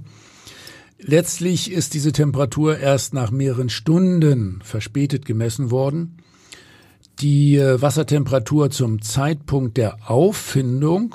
[0.98, 6.16] Letztlich ist diese Temperatur erst nach mehreren Stunden verspätet gemessen worden.
[7.20, 11.14] Die äh, Wassertemperatur zum Zeitpunkt der Auffindung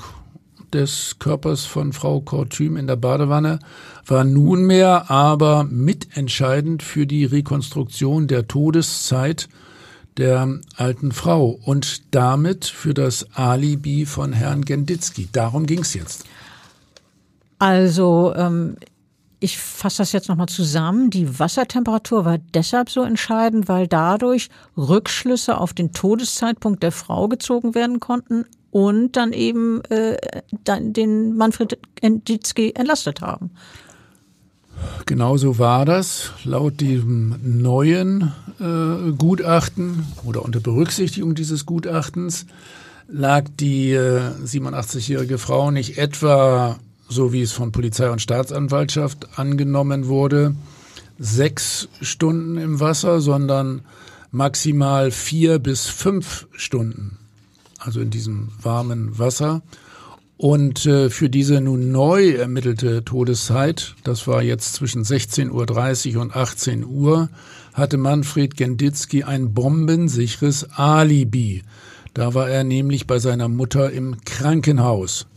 [0.74, 3.60] des Körpers von Frau Kortüm in der Badewanne
[4.06, 9.50] war nunmehr aber mitentscheidend für die Rekonstruktion der Todeszeit
[10.18, 15.30] der alten Frau und damit für das Alibi von Herrn Genditzki.
[15.32, 16.26] Darum ging es jetzt.
[17.58, 18.78] Also ähm,
[19.39, 21.09] ich fasse das jetzt nochmal zusammen.
[21.09, 27.75] Die Wassertemperatur war deshalb so entscheidend, weil dadurch Rückschlüsse auf den Todeszeitpunkt der Frau gezogen
[27.75, 30.17] werden konnten und dann eben äh,
[30.63, 33.51] dann den Manfred Enditzky entlastet haben.
[35.05, 36.31] Genauso war das.
[36.43, 42.45] Laut diesem neuen äh, Gutachten oder unter Berücksichtigung dieses Gutachtens
[43.07, 46.77] lag die äh, 87-jährige Frau nicht etwa,
[47.10, 50.55] so wie es von Polizei und Staatsanwaltschaft angenommen wurde,
[51.18, 53.82] sechs Stunden im Wasser, sondern
[54.32, 57.18] maximal vier bis fünf Stunden,
[57.80, 59.62] also in diesem warmen Wasser.
[60.38, 66.34] Und äh, für diese nun neu ermittelte Todeszeit, das war jetzt zwischen 16.30 Uhr und
[66.34, 67.28] 18 Uhr,
[67.74, 71.64] hatte Manfred Genditzki ein bombensicheres Alibi.
[72.14, 75.28] Da war er nämlich bei seiner Mutter im Krankenhaus.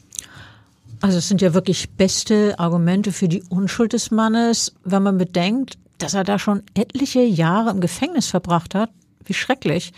[1.02, 5.76] Also es sind ja wirklich beste Argumente für die Unschuld des Mannes, wenn man bedenkt,
[5.98, 8.90] dass er da schon etliche Jahre im Gefängnis verbracht hat.
[9.24, 9.92] Wie schrecklich.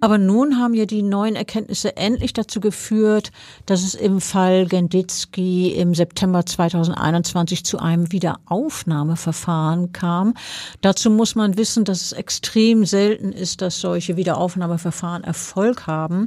[0.00, 3.32] Aber nun haben ja die neuen Erkenntnisse endlich dazu geführt,
[3.66, 10.34] dass es im Fall Genditzki im September 2021 zu einem Wiederaufnahmeverfahren kam.
[10.80, 16.26] Dazu muss man wissen, dass es extrem selten ist, dass solche Wiederaufnahmeverfahren Erfolg haben.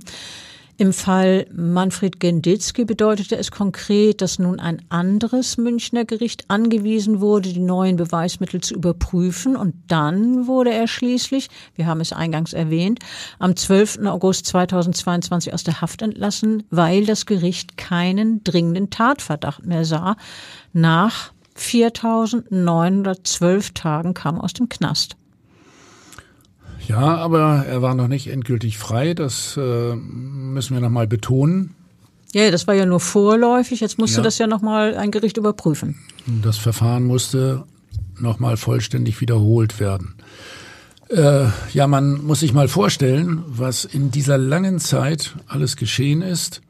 [0.80, 7.52] Im Fall Manfred Genditzki bedeutete es konkret, dass nun ein anderes Münchner Gericht angewiesen wurde,
[7.52, 9.56] die neuen Beweismittel zu überprüfen.
[9.56, 13.00] Und dann wurde er schließlich, wir haben es eingangs erwähnt,
[13.40, 14.06] am 12.
[14.06, 20.16] August 2022 aus der Haft entlassen, weil das Gericht keinen dringenden Tatverdacht mehr sah.
[20.74, 25.18] Nach 4.912 Tagen kam aus dem Knast.
[26.88, 29.14] Ja, aber er war noch nicht endgültig frei.
[29.14, 31.76] Das äh, müssen wir nochmal betonen.
[32.34, 33.82] Ja, das war ja nur vorläufig.
[33.82, 34.24] Jetzt musste ja.
[34.24, 35.96] das ja nochmal ein Gericht überprüfen.
[36.26, 37.64] Das Verfahren musste
[38.20, 40.16] nochmal vollständig wiederholt werden.
[41.10, 46.62] Äh, ja, man muss sich mal vorstellen, was in dieser langen Zeit alles geschehen ist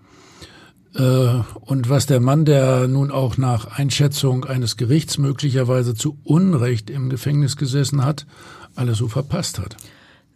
[0.95, 1.29] äh,
[1.61, 7.09] und was der Mann, der nun auch nach Einschätzung eines Gerichts möglicherweise zu Unrecht im
[7.09, 8.27] Gefängnis gesessen hat,
[8.75, 9.75] alles so verpasst hat.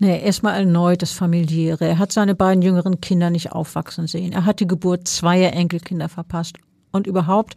[0.03, 1.85] Nee, erstmal erneut das Familiäre.
[1.85, 4.33] Er hat seine beiden jüngeren Kinder nicht aufwachsen sehen.
[4.33, 6.55] Er hat die Geburt zweier Enkelkinder verpasst.
[6.91, 7.53] Und überhaupt,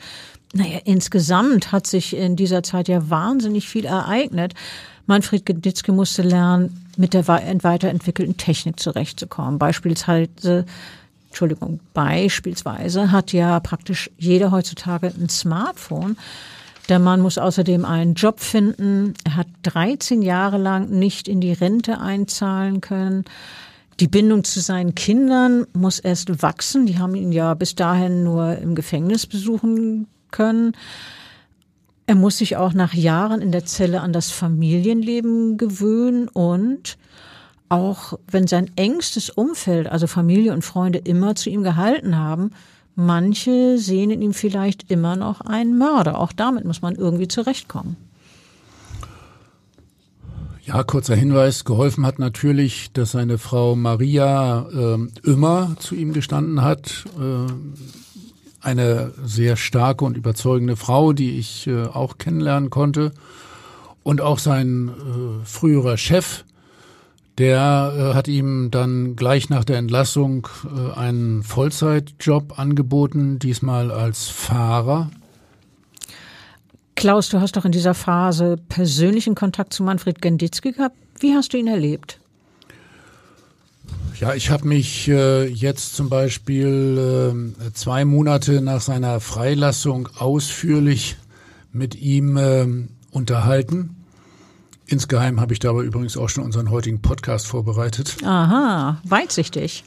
[0.52, 4.52] naja, insgesamt hat sich in dieser Zeit ja wahnsinnig viel ereignet.
[5.06, 9.58] Manfred Geditzke musste lernen, mit der weiterentwickelten Technik zurechtzukommen.
[9.58, 10.66] Beispielsweise,
[11.28, 16.18] Entschuldigung, beispielsweise hat ja praktisch jeder heutzutage ein Smartphone.
[16.88, 19.14] Der Mann muss außerdem einen Job finden.
[19.24, 23.24] Er hat 13 Jahre lang nicht in die Rente einzahlen können.
[24.00, 26.84] Die Bindung zu seinen Kindern muss erst wachsen.
[26.86, 30.72] Die haben ihn ja bis dahin nur im Gefängnis besuchen können.
[32.06, 36.98] Er muss sich auch nach Jahren in der Zelle an das Familienleben gewöhnen und
[37.70, 42.50] auch wenn sein engstes Umfeld, also Familie und Freunde, immer zu ihm gehalten haben,
[42.96, 46.18] Manche sehen in ihm vielleicht immer noch einen Mörder.
[46.18, 47.96] Auch damit muss man irgendwie zurechtkommen.
[50.64, 51.64] Ja, kurzer Hinweis.
[51.64, 57.04] Geholfen hat natürlich, dass seine Frau Maria äh, immer zu ihm gestanden hat.
[57.18, 57.52] Äh,
[58.62, 63.12] eine sehr starke und überzeugende Frau, die ich äh, auch kennenlernen konnte.
[64.02, 66.44] Und auch sein äh, früherer Chef,
[67.38, 74.28] der äh, hat ihm dann gleich nach der Entlassung äh, einen Vollzeitjob angeboten, diesmal als
[74.28, 75.10] Fahrer.
[76.94, 80.96] Klaus, du hast doch in dieser Phase persönlichen Kontakt zu Manfred Genditzki gehabt.
[81.18, 82.20] Wie hast du ihn erlebt?
[84.20, 91.16] Ja, ich habe mich äh, jetzt zum Beispiel äh, zwei Monate nach seiner Freilassung ausführlich
[91.72, 92.66] mit ihm äh,
[93.10, 93.93] unterhalten.
[94.86, 98.16] Insgeheim habe ich dabei übrigens auch schon unseren heutigen Podcast vorbereitet.
[98.24, 99.84] Aha, weitsichtig.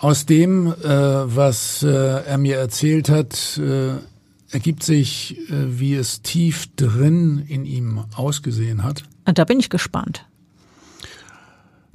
[0.00, 3.94] Aus dem, äh, was äh, er mir erzählt hat, äh,
[4.50, 9.02] ergibt sich, äh, wie es tief drin in ihm ausgesehen hat.
[9.24, 10.26] Da bin ich gespannt.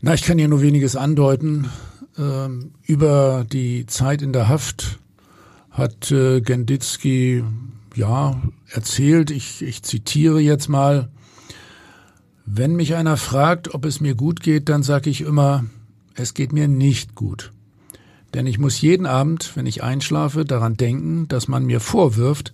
[0.02, 1.70] Na, ich kann hier nur weniges andeuten.
[2.18, 5.00] Ähm, über die Zeit in der Haft
[5.72, 7.44] hat äh, Genditzki
[7.96, 11.10] ja erzählt, ich, ich zitiere jetzt mal,
[12.46, 15.66] wenn mich einer fragt, ob es mir gut geht, dann sage ich immer,
[16.16, 17.52] es geht mir nicht gut.
[18.34, 22.54] Denn ich muss jeden Abend, wenn ich einschlafe, daran denken, dass man mir vorwirft,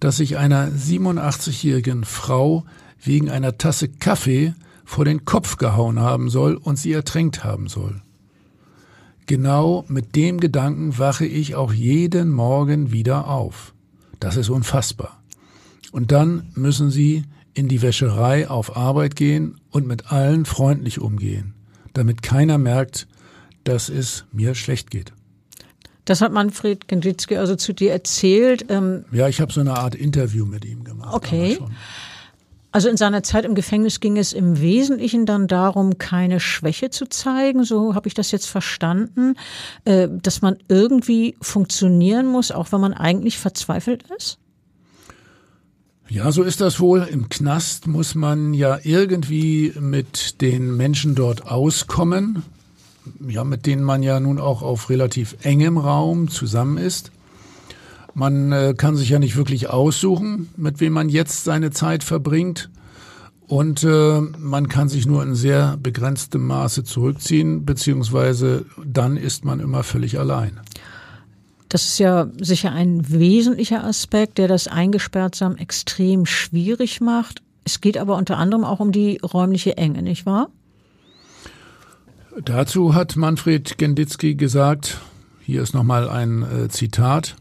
[0.00, 2.64] dass ich einer 87-jährigen Frau
[3.02, 8.00] wegen einer Tasse Kaffee vor den Kopf gehauen haben soll und sie ertränkt haben soll.
[9.26, 13.74] Genau mit dem Gedanken wache ich auch jeden Morgen wieder auf.
[14.20, 15.20] Das ist unfassbar.
[15.92, 17.24] Und dann müssen Sie
[17.58, 21.54] in die Wäscherei auf Arbeit gehen und mit allen freundlich umgehen,
[21.92, 23.08] damit keiner merkt,
[23.64, 25.12] dass es mir schlecht geht.
[26.04, 28.66] Das hat Manfred Genditzki also zu dir erzählt.
[28.68, 31.12] Ähm ja, ich habe so eine Art Interview mit ihm gemacht.
[31.12, 31.58] Okay.
[32.70, 37.08] Also in seiner Zeit im Gefängnis ging es im Wesentlichen dann darum, keine Schwäche zu
[37.08, 39.34] zeigen, so habe ich das jetzt verstanden,
[39.84, 44.38] äh, dass man irgendwie funktionieren muss, auch wenn man eigentlich verzweifelt ist?
[46.08, 47.06] Ja, so ist das wohl.
[47.10, 52.42] Im Knast muss man ja irgendwie mit den Menschen dort auskommen
[53.26, 57.10] ja, mit denen man ja nun auch auf relativ engem Raum zusammen ist.
[58.14, 62.70] Man äh, kann sich ja nicht wirklich aussuchen, mit wem man jetzt seine Zeit verbringt.
[63.46, 69.60] Und äh, man kann sich nur in sehr begrenztem Maße zurückziehen, beziehungsweise dann ist man
[69.60, 70.60] immer völlig allein.
[71.68, 77.42] Das ist ja sicher ein wesentlicher Aspekt, der das Eingesperrtsein extrem schwierig macht.
[77.64, 80.48] Es geht aber unter anderem auch um die räumliche Enge, nicht wahr?
[82.42, 84.98] Dazu hat Manfred Genditzki gesagt,
[85.40, 87.36] hier ist nochmal ein äh, Zitat,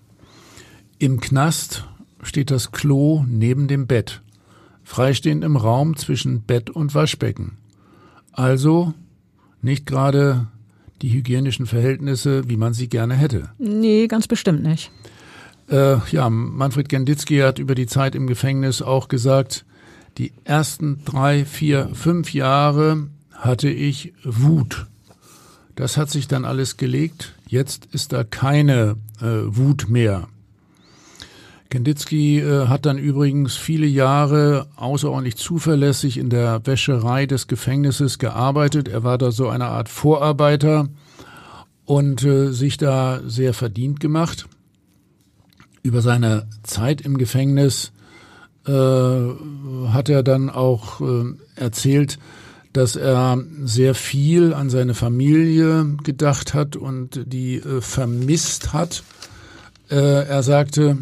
[0.99, 1.85] im Knast
[2.23, 4.21] steht das Klo neben dem Bett,
[4.83, 7.57] freistehend im Raum zwischen Bett und Waschbecken.
[8.31, 8.93] Also
[9.61, 10.47] nicht gerade
[11.01, 13.49] die hygienischen Verhältnisse, wie man sie gerne hätte.
[13.57, 14.91] Nee, ganz bestimmt nicht.
[15.69, 19.65] Äh, ja, Manfred Genditzki hat über die Zeit im Gefängnis auch gesagt,
[20.17, 24.87] die ersten drei, vier, fünf Jahre hatte ich Wut.
[25.75, 27.35] Das hat sich dann alles gelegt.
[27.47, 30.27] Jetzt ist da keine äh, Wut mehr.
[31.69, 38.87] Kandinsky äh, hat dann übrigens viele Jahre außerordentlich zuverlässig in der Wäscherei des Gefängnisses gearbeitet.
[38.87, 40.87] Er war da so eine Art Vorarbeiter
[41.85, 44.47] und äh, sich da sehr verdient gemacht.
[45.83, 47.91] Über seine Zeit im Gefängnis
[48.65, 52.19] äh, hat er dann auch äh, erzählt,
[52.73, 59.03] dass er sehr viel an seine Familie gedacht hat und die äh, vermisst hat.
[59.89, 60.97] Äh, er sagte,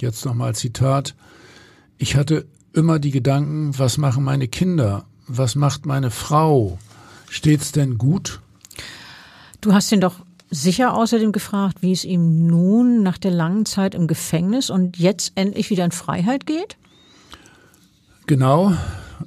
[0.00, 1.14] jetzt nochmal Zitat,
[1.98, 5.06] ich hatte immer die Gedanken, was machen meine Kinder?
[5.26, 6.78] Was macht meine Frau?
[7.28, 8.40] Steht's denn gut?
[9.60, 10.20] Du hast ihn doch
[10.50, 15.32] sicher außerdem gefragt, wie es ihm nun nach der langen Zeit im Gefängnis und jetzt
[15.34, 16.76] endlich wieder in Freiheit geht?
[18.26, 18.74] Genau,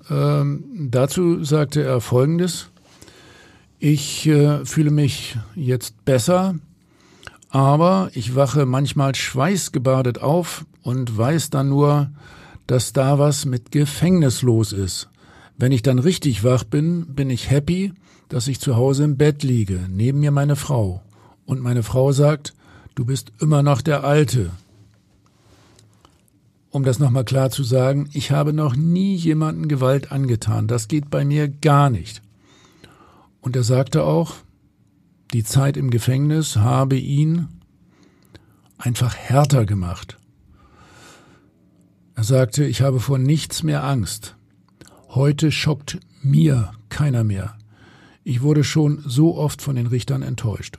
[0.09, 2.69] ähm, dazu sagte er Folgendes.
[3.79, 6.55] Ich äh, fühle mich jetzt besser,
[7.49, 12.11] aber ich wache manchmal schweißgebadet auf und weiß dann nur,
[12.67, 15.09] dass da was mit Gefängnis los ist.
[15.57, 17.93] Wenn ich dann richtig wach bin, bin ich happy,
[18.29, 21.01] dass ich zu Hause im Bett liege, neben mir meine Frau.
[21.45, 22.53] Und meine Frau sagt,
[22.93, 24.51] du bist immer noch der Alte,
[26.69, 30.67] um das nochmal klar zu sagen, ich habe noch nie jemanden Gewalt angetan.
[30.67, 32.21] Das geht bei mir gar nicht.
[33.41, 34.35] Und er sagte auch,
[35.33, 37.47] die Zeit im Gefängnis habe ihn
[38.77, 40.17] einfach härter gemacht.
[42.15, 44.35] Er sagte, ich habe vor nichts mehr Angst.
[45.09, 47.55] Heute schockt mir keiner mehr.
[48.23, 50.77] Ich wurde schon so oft von den Richtern enttäuscht.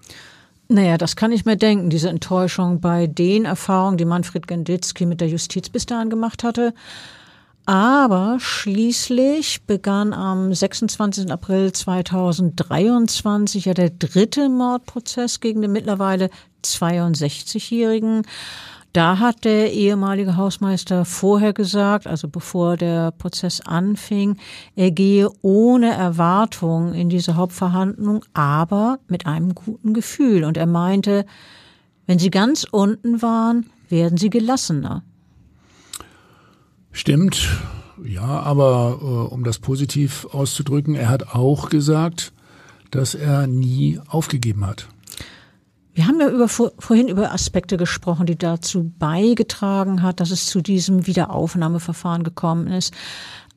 [0.68, 5.20] Naja, das kann ich mir denken, diese Enttäuschung bei den Erfahrungen, die Manfred Genditzki mit
[5.20, 6.74] der Justiz bis dahin gemacht hatte.
[7.66, 11.30] Aber schließlich begann am 26.
[11.30, 16.30] April 2023 ja der dritte Mordprozess gegen den mittlerweile
[16.64, 18.22] 62-Jährigen.
[18.92, 24.36] Da hat der ehemalige Hausmeister vorher gesagt, also bevor der Prozess anfing,
[24.74, 30.42] er gehe ohne Erwartung in diese Hauptverhandlung, aber mit einem guten Gefühl.
[30.42, 31.24] Und er meinte,
[32.06, 35.04] wenn sie ganz unten waren, werden sie gelassener.
[36.92, 37.48] Stimmt,
[38.04, 42.32] ja, aber äh, um das positiv auszudrücken, er hat auch gesagt,
[42.90, 44.88] dass er nie aufgegeben hat.
[45.92, 50.60] Wir haben ja über, vorhin über Aspekte gesprochen, die dazu beigetragen hat, dass es zu
[50.60, 52.94] diesem Wiederaufnahmeverfahren gekommen ist.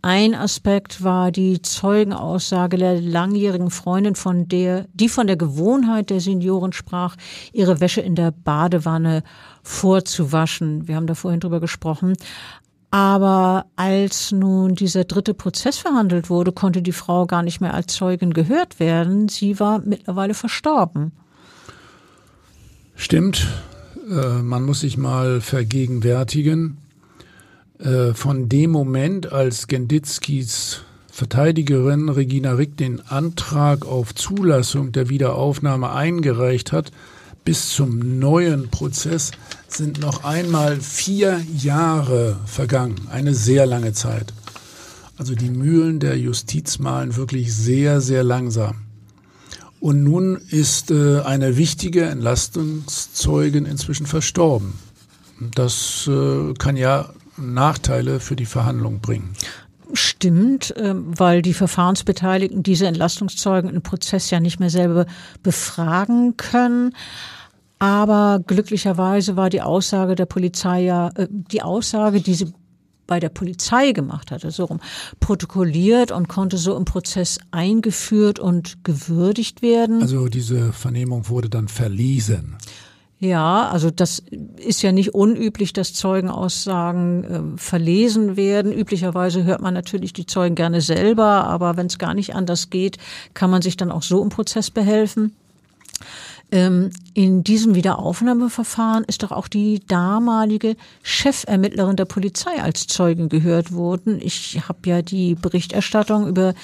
[0.02, 6.20] Ein Aspekt war die Zeugenaussage der langjährigen Freundin, von der, die von der Gewohnheit der
[6.20, 7.16] Senioren sprach,
[7.54, 9.24] ihre Wäsche in der Badewanne
[9.62, 10.90] vorzuwaschen.
[10.90, 12.16] Wir haben da vorhin drüber gesprochen.
[12.94, 17.96] Aber als nun dieser dritte Prozess verhandelt wurde, konnte die Frau gar nicht mehr als
[17.96, 19.30] Zeugin gehört werden.
[19.30, 21.12] Sie war mittlerweile verstorben.
[22.94, 23.48] Stimmt,
[24.08, 26.78] äh, man muss sich mal vergegenwärtigen,
[27.80, 30.82] äh, von dem Moment, als Genditzkis
[31.12, 36.91] Verteidigerin Regina Rick den Antrag auf Zulassung der Wiederaufnahme eingereicht hat,
[37.44, 39.32] bis zum neuen Prozess
[39.68, 42.96] sind noch einmal vier Jahre vergangen.
[43.12, 44.34] Eine sehr lange Zeit.
[45.18, 48.84] Also die Mühlen der Justiz malen wirklich sehr, sehr langsam.
[49.80, 54.74] Und nun ist äh, eine wichtige Entlastungszeugin inzwischen verstorben.
[55.39, 59.34] Das äh, kann ja Nachteile für die Verhandlung bringen.
[59.92, 65.06] Stimmt, ähm, weil die Verfahrensbeteiligten diese Entlastungszeugen im Prozess ja nicht mehr selber
[65.42, 66.96] befragen können.
[67.80, 72.54] Aber glücklicherweise war die Aussage der Polizei ja, äh, die Aussage, die sie
[73.08, 74.80] bei der Polizei gemacht hatte, so rum
[75.20, 80.02] protokolliert und konnte so im Prozess eingeführt und gewürdigt werden.
[80.02, 82.58] Also diese Vernehmung wurde dann verlesen.
[83.24, 84.21] Ja, also das
[84.57, 88.74] ist ja nicht unüblich, dass Zeugenaussagen äh, verlesen werden.
[88.74, 92.97] Üblicherweise hört man natürlich die Zeugen gerne selber, aber wenn es gar nicht anders geht,
[93.34, 95.34] kann man sich dann auch so im Prozess behelfen.
[96.51, 103.71] Ähm, in diesem Wiederaufnahmeverfahren ist doch auch die damalige Chefermittlerin der Polizei als Zeugin gehört
[103.71, 104.19] worden.
[104.21, 106.55] Ich habe ja die Berichterstattung über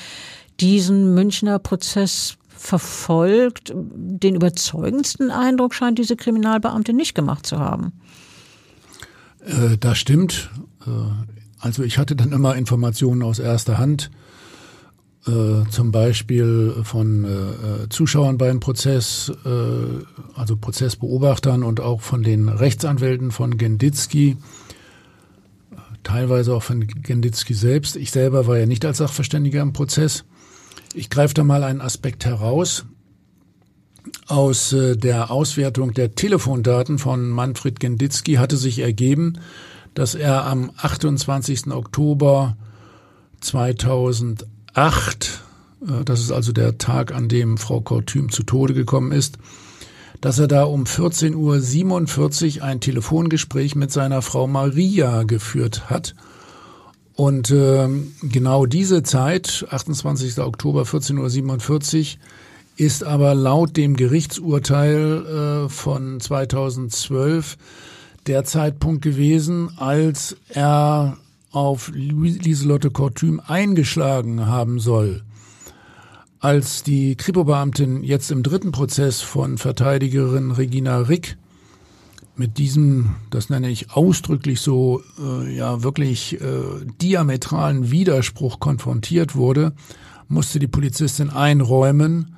[0.60, 3.74] diesen Münchner Prozess verfolgt.
[3.74, 7.94] Den überzeugendsten Eindruck scheint diese Kriminalbeamte nicht gemacht zu haben.
[9.46, 10.52] Äh, das stimmt.
[10.86, 10.90] Äh,
[11.60, 14.12] also ich hatte dann immer Informationen aus erster Hand,
[15.28, 19.50] äh, zum Beispiel von äh, Zuschauern beim Prozess, äh,
[20.36, 24.38] also Prozessbeobachtern und auch von den Rechtsanwälten von Genditzki,
[26.04, 27.96] teilweise auch von Genditzki selbst.
[27.96, 30.26] Ich selber war ja nicht als Sachverständiger im Prozess.
[30.94, 32.86] Ich greife da mal einen Aspekt heraus.
[34.28, 39.40] Aus äh, der Auswertung der Telefondaten von Manfred Genditzki hatte sich ergeben,
[39.94, 41.68] dass er am 28.
[41.68, 42.58] Oktober
[43.42, 49.38] 2008, äh, das ist also der Tag, an dem Frau Kortüm zu Tode gekommen ist,
[50.22, 56.16] dass er da um 14.47 Uhr ein Telefongespräch mit seiner Frau Maria geführt hat–
[57.20, 57.90] und äh,
[58.22, 60.40] genau diese Zeit, 28.
[60.40, 62.20] Oktober 14.47 Uhr,
[62.78, 67.58] ist aber laut dem Gerichtsurteil äh, von 2012
[68.26, 71.18] der Zeitpunkt gewesen, als er
[71.52, 75.24] auf Lieselotte Kortüm eingeschlagen haben soll.
[76.40, 81.36] Als die Kripo-Beamtin jetzt im dritten Prozess von Verteidigerin Regina Rick
[82.40, 86.62] mit diesem, das nenne ich ausdrücklich so, äh, ja wirklich äh,
[87.02, 89.74] diametralen Widerspruch konfrontiert wurde,
[90.30, 92.38] musste die Polizistin einräumen,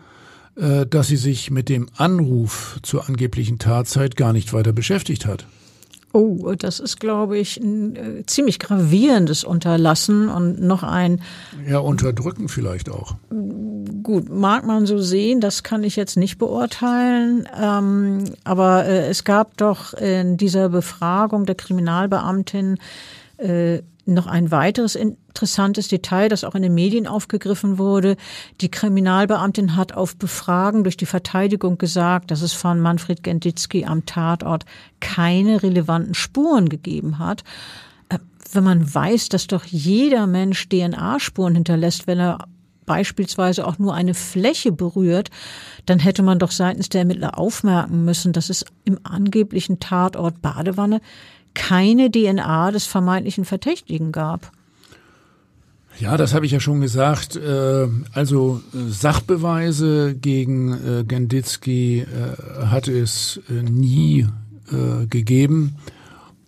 [0.56, 5.46] äh, dass sie sich mit dem Anruf zur angeblichen Tatzeit gar nicht weiter beschäftigt hat.
[6.14, 11.22] Oh, das ist, glaube ich, ein äh, ziemlich gravierendes Unterlassen und noch ein.
[11.68, 13.16] Ja, unterdrücken vielleicht auch.
[14.04, 17.48] Gut, mag man so sehen, das kann ich jetzt nicht beurteilen.
[17.60, 22.78] Ähm, aber äh, es gab doch in dieser Befragung der Kriminalbeamtin
[23.38, 28.18] äh, noch ein weiteres interessantes Detail, das auch in den Medien aufgegriffen wurde.
[28.62, 34.06] Die Kriminalbeamtin hat auf Befragen durch die Verteidigung gesagt, dass es von Manfred Genditzki am
[34.06, 34.66] Tatort
[35.00, 37.44] keine relevanten Spuren gegeben hat.
[38.10, 38.20] Äh,
[38.52, 42.40] wenn man weiß, dass doch jeder Mensch DNA-Spuren hinterlässt, wenn er
[42.86, 45.30] beispielsweise auch nur eine Fläche berührt,
[45.86, 51.00] dann hätte man doch seitens der Ermittler aufmerken müssen, dass es im angeblichen Tatort Badewanne
[51.54, 54.52] keine DNA des vermeintlichen Verdächtigen gab.
[56.00, 57.36] Ja, das habe ich ja schon gesagt.
[57.36, 62.06] Äh, also äh, Sachbeweise gegen äh, Genditzki
[62.66, 64.28] hat es nie
[65.10, 65.76] gegeben.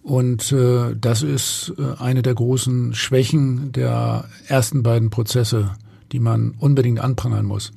[0.02, 5.72] Und das ist eine der großen Schwächen der ersten beiden Prozesse,
[6.14, 7.74] die man unbedingt anprangern muss.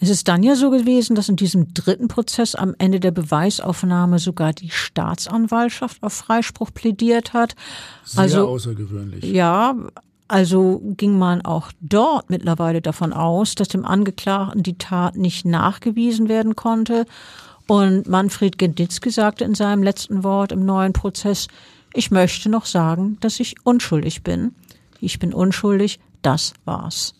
[0.00, 4.18] Es ist dann ja so gewesen, dass in diesem dritten Prozess am Ende der Beweisaufnahme
[4.18, 7.54] sogar die Staatsanwaltschaft auf Freispruch plädiert hat.
[8.04, 9.24] Sehr also, außergewöhnlich.
[9.24, 9.76] Ja,
[10.28, 16.28] also ging man auch dort mittlerweile davon aus, dass dem Angeklagten die Tat nicht nachgewiesen
[16.28, 17.06] werden konnte.
[17.66, 21.48] Und Manfred Genditzki sagte in seinem letzten Wort im neuen Prozess,
[21.94, 24.54] ich möchte noch sagen, dass ich unschuldig bin.
[25.00, 27.14] Ich bin unschuldig, das war's.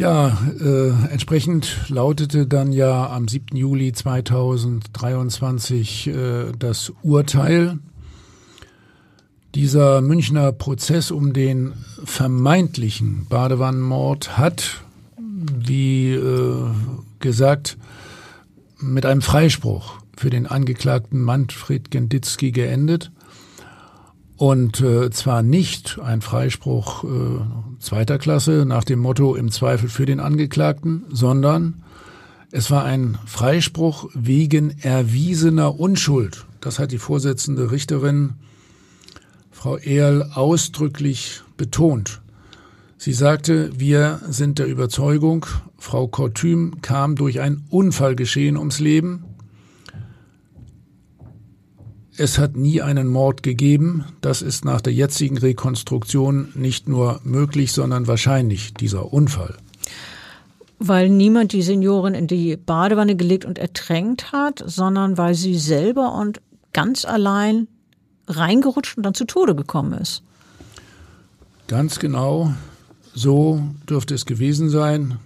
[0.00, 3.54] Ja, äh, entsprechend lautete dann ja am 7.
[3.54, 7.78] Juli 2023 äh, das Urteil.
[9.54, 14.80] Dieser Münchner Prozess um den vermeintlichen Badewannenmord hat,
[15.18, 16.70] wie äh,
[17.18, 17.76] gesagt,
[18.78, 23.12] mit einem Freispruch für den Angeklagten Manfred Genditzki geendet.
[24.40, 27.08] Und äh, zwar nicht ein Freispruch äh,
[27.78, 31.82] zweiter Klasse nach dem Motto im Zweifel für den Angeklagten, sondern
[32.50, 36.46] Es war ein Freispruch wegen erwiesener Unschuld.
[36.62, 38.32] Das hat die Vorsitzende Richterin
[39.50, 42.22] Frau Ehrl ausdrücklich betont.
[42.96, 45.44] Sie sagte, wir sind der Überzeugung,
[45.76, 49.24] Frau Kortüm kam durch ein Unfallgeschehen ums Leben.
[52.20, 54.04] Es hat nie einen Mord gegeben.
[54.20, 59.56] Das ist nach der jetzigen Rekonstruktion nicht nur möglich, sondern wahrscheinlich, dieser Unfall.
[60.78, 66.14] Weil niemand die Seniorin in die Badewanne gelegt und ertränkt hat, sondern weil sie selber
[66.14, 66.42] und
[66.74, 67.68] ganz allein
[68.28, 70.22] reingerutscht und dann zu Tode gekommen ist.
[71.68, 72.52] Ganz genau,
[73.14, 75.16] so dürfte es gewesen sein.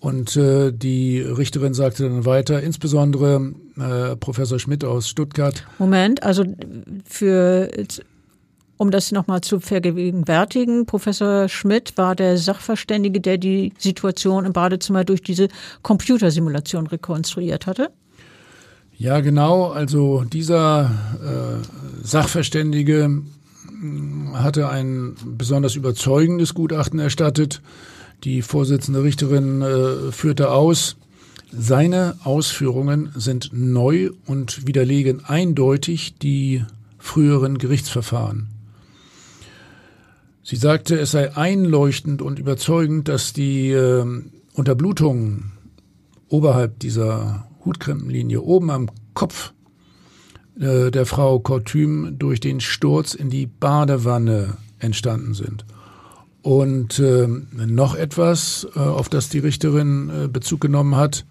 [0.00, 5.66] Und äh, die Richterin sagte dann weiter, insbesondere äh, Professor Schmidt aus Stuttgart.
[5.78, 6.44] Moment, also
[7.04, 7.70] für
[8.78, 15.04] um das nochmal zu vergegenwärtigen, Professor Schmidt war der Sachverständige, der die Situation im Badezimmer
[15.04, 15.48] durch diese
[15.82, 17.90] Computersimulation rekonstruiert hatte.
[18.98, 19.68] Ja, genau.
[19.68, 20.90] Also dieser
[21.22, 27.62] äh, Sachverständige mm, hatte ein besonders überzeugendes Gutachten erstattet.
[28.24, 30.96] Die Vorsitzende Richterin äh, führte aus,
[31.52, 36.64] seine Ausführungen sind neu und widerlegen eindeutig die
[36.98, 38.48] früheren Gerichtsverfahren.
[40.42, 44.04] Sie sagte, es sei einleuchtend und überzeugend, dass die äh,
[44.54, 45.52] Unterblutungen
[46.28, 49.52] oberhalb dieser Hutkrempenlinie oben am Kopf
[50.60, 55.64] äh, der Frau Kortüm durch den Sturz in die Badewanne entstanden sind.
[56.42, 61.26] Und äh, noch etwas, äh, auf das die Richterin äh, Bezug genommen hat,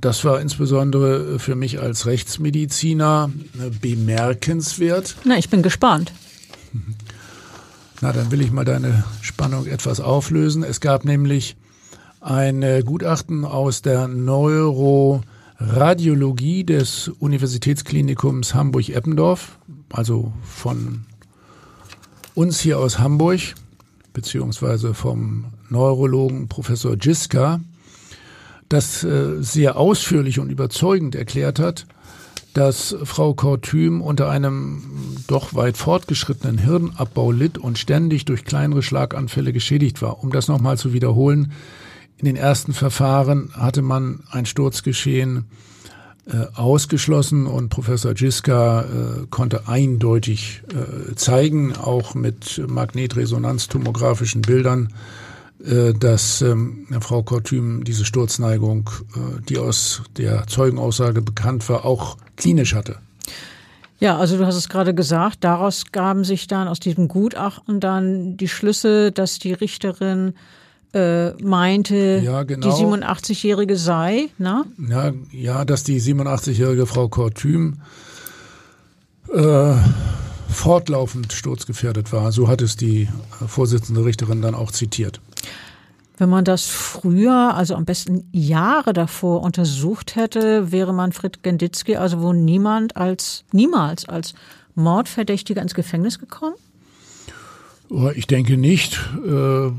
[0.00, 5.16] das war insbesondere für mich als Rechtsmediziner äh, bemerkenswert.
[5.24, 6.12] Na, ich bin gespannt.
[8.00, 10.62] Na, dann will ich mal deine Spannung etwas auflösen.
[10.62, 11.56] Es gab nämlich
[12.20, 19.58] ein äh, Gutachten aus der Neuroradiologie des Universitätsklinikums Hamburg-Eppendorf,
[19.92, 21.06] also von
[22.34, 23.40] uns hier aus Hamburg,
[24.12, 27.58] beziehungsweise vom Neurologen Professor Giska,
[28.68, 31.86] das äh, sehr ausführlich und überzeugend erklärt hat,
[32.54, 34.82] dass Frau Kortüm unter einem
[35.28, 40.24] doch weit fortgeschrittenen Hirnabbau litt und ständig durch kleinere Schlaganfälle geschädigt war.
[40.24, 41.52] Um das nochmal zu wiederholen,
[42.16, 45.44] in den ersten Verfahren hatte man ein Sturzgeschehen
[46.28, 54.94] äh, ausgeschlossen und Professor Giska äh, konnte eindeutig äh, zeigen, auch mit magnetresonanztomografischen Bildern,
[55.58, 62.74] dass ähm, Frau Kortüm diese Sturzneigung, äh, die aus der Zeugenaussage bekannt war, auch klinisch
[62.74, 62.98] hatte.
[63.98, 68.36] Ja, also du hast es gerade gesagt, daraus gaben sich dann aus diesem Gutachten dann
[68.36, 70.34] die Schlüsse, dass die Richterin
[70.92, 72.66] äh, meinte, ja, genau.
[72.66, 74.28] die 87-Jährige sei.
[74.38, 74.64] Na?
[74.88, 77.78] Ja, ja, dass die 87-jährige Frau Kortüm
[79.32, 79.74] äh,
[80.48, 82.32] fortlaufend sturzgefährdet war.
[82.32, 85.20] So hat es die äh, Vorsitzende Richterin dann auch zitiert.
[86.18, 92.22] Wenn man das früher, also am besten Jahre davor untersucht hätte, wäre Manfred Genditzki also
[92.22, 94.34] wohl niemand als, niemals als
[94.74, 96.54] Mordverdächtiger ins Gefängnis gekommen?
[97.90, 98.98] Oh, ich denke nicht.
[99.26, 99.70] Äh,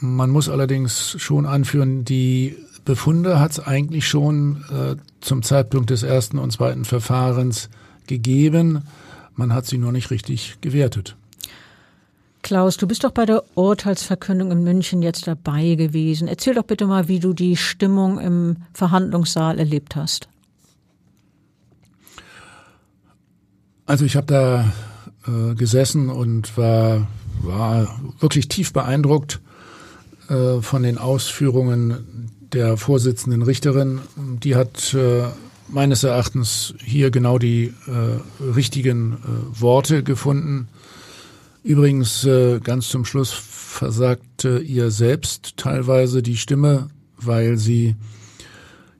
[0.00, 6.02] man muss allerdings schon anführen, die Befunde hat es eigentlich schon äh, zum Zeitpunkt des
[6.02, 7.70] ersten und zweiten Verfahrens
[8.06, 8.82] gegeben.
[9.34, 11.16] Man hat sie nur nicht richtig gewertet.
[12.42, 16.26] Klaus, du bist doch bei der Urteilsverkündung in München jetzt dabei gewesen.
[16.26, 20.28] Erzähl doch bitte mal, wie du die Stimmung im Verhandlungssaal erlebt hast.
[23.86, 24.72] Also ich habe da
[25.26, 27.06] äh, gesessen und war,
[27.42, 29.40] war wirklich tief beeindruckt
[30.28, 34.00] äh, von den Ausführungen der Vorsitzenden Richterin.
[34.16, 35.24] Die hat äh,
[35.68, 40.68] meines Erachtens hier genau die äh, richtigen äh, Worte gefunden.
[41.62, 47.94] Übrigens, äh, ganz zum Schluss versagte ihr selbst teilweise die Stimme, weil sie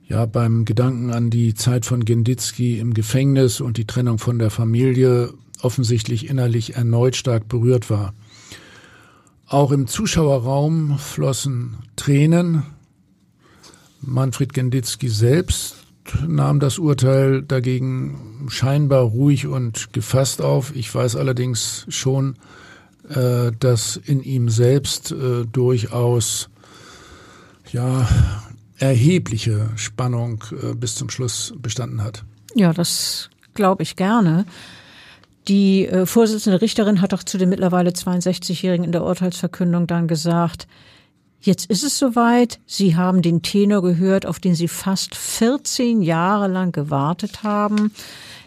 [0.07, 4.49] ja beim Gedanken an die Zeit von Genditzki im Gefängnis und die Trennung von der
[4.49, 8.13] Familie offensichtlich innerlich erneut stark berührt war.
[9.47, 12.63] Auch im Zuschauerraum flossen Tränen.
[14.01, 15.82] Manfred Genditzki selbst
[16.27, 20.75] nahm das Urteil dagegen scheinbar ruhig und gefasst auf.
[20.75, 22.35] Ich weiß allerdings schon,
[23.09, 26.49] äh, dass in ihm selbst äh, durchaus
[27.71, 28.07] ja
[28.77, 32.23] erhebliche Spannung äh, bis zum Schluss bestanden hat.
[32.55, 34.45] Ja, das glaube ich gerne.
[35.47, 40.67] Die äh, Vorsitzende Richterin hat doch zu dem mittlerweile 62-Jährigen in der Urteilsverkündung dann gesagt,
[41.45, 42.61] Jetzt ist es soweit.
[42.65, 47.91] Sie haben den Tenor gehört, auf den Sie fast 14 Jahre lang gewartet haben.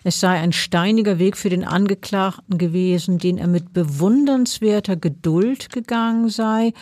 [0.02, 6.30] Es sei ein steiniger Weg für den Angeklagten gewesen, den er mit bewundernswerter Geduld gegangen
[6.30, 6.72] sei.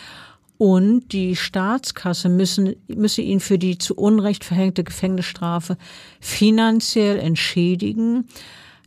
[0.57, 5.75] Und die Staatskasse müssen, müsse ihn für die zu Unrecht verhängte Gefängnisstrafe
[6.21, 8.29] finanziell entschädigen.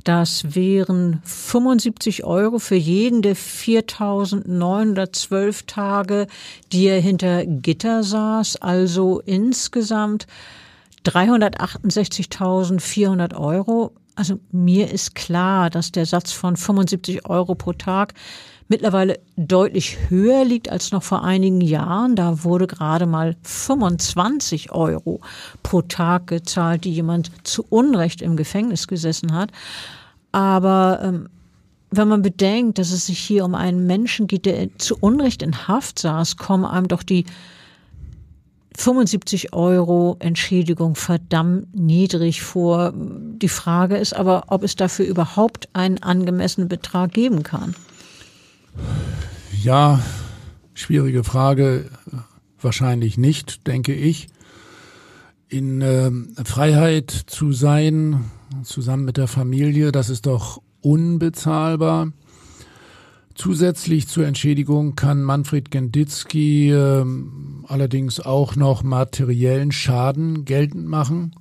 [0.08, 6.26] Das wären 75 Euro für jeden der 4.912 Tage,
[6.72, 10.26] die er hinter Gitter saß, also insgesamt
[11.04, 13.92] 368.400 Euro.
[14.14, 18.14] Also mir ist klar, dass der Satz von 75 Euro pro Tag
[18.68, 22.16] mittlerweile deutlich höher liegt als noch vor einigen Jahren.
[22.16, 25.20] Da wurde gerade mal 25 Euro
[25.62, 29.52] pro Tag gezahlt, die jemand zu Unrecht im Gefängnis gesessen hat.
[30.32, 31.28] Aber ähm,
[31.90, 35.68] wenn man bedenkt, dass es sich hier um einen Menschen geht, der zu Unrecht in
[35.68, 37.24] Haft saß, kommen einem doch die
[38.76, 42.92] 75 Euro Entschädigung verdammt niedrig vor.
[42.94, 47.74] Die Frage ist aber, ob es dafür überhaupt einen angemessenen Betrag geben kann.
[49.62, 50.00] Ja,
[50.74, 51.90] schwierige Frage.
[52.60, 54.28] Wahrscheinlich nicht, denke ich.
[55.48, 56.10] In äh,
[56.44, 58.30] Freiheit zu sein,
[58.62, 62.12] zusammen mit der Familie, das ist doch unbezahlbar.
[63.34, 67.04] Zusätzlich zur Entschädigung kann Manfred Genditzki äh,
[67.68, 71.36] allerdings auch noch materiellen Schaden geltend machen,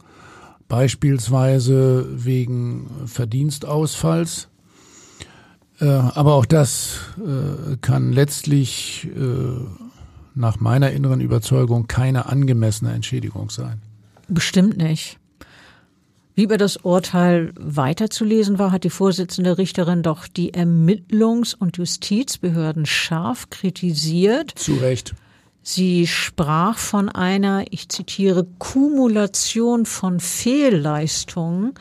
[0.68, 4.50] beispielsweise wegen Verdienstausfalls.
[5.80, 9.60] Äh, aber auch das äh, kann letztlich äh,
[10.36, 13.82] nach meiner inneren Überzeugung keine angemessene Entschädigung sein.
[14.28, 15.18] Bestimmt nicht.
[16.38, 22.86] Wie über das Urteil weiterzulesen war, hat die Vorsitzende Richterin doch die Ermittlungs- und Justizbehörden
[22.86, 24.52] scharf kritisiert.
[24.52, 25.16] Zu Recht.
[25.64, 31.74] Sie sprach von einer, ich zitiere, Kumulation von Fehlleistungen,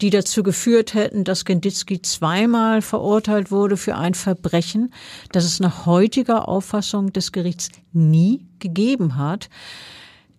[0.00, 4.94] die dazu geführt hätten, dass Genditzki zweimal verurteilt wurde für ein Verbrechen,
[5.32, 9.50] das es nach heutiger Auffassung des Gerichts nie gegeben hat.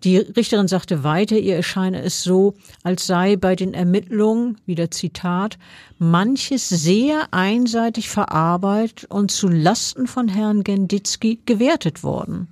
[0.03, 5.57] Die Richterin sagte weiter, ihr erscheine es so, als sei bei den Ermittlungen, wieder Zitat,
[5.97, 12.47] manches sehr einseitig verarbeitet und zu Lasten von Herrn Genditzki gewertet worden.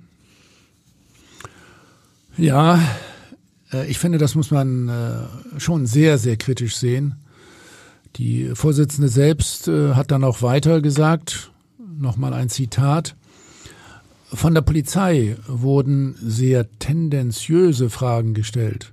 [2.36, 2.80] Ja,
[3.72, 7.16] äh, ich finde, das muss man äh, schon sehr, sehr kritisch sehen.
[8.16, 11.50] Die Vorsitzende selbst äh, hat dann auch weiter gesagt,
[11.98, 13.16] nochmal ein Zitat,
[14.32, 18.92] von der Polizei wurden sehr tendenziöse Fragen gestellt.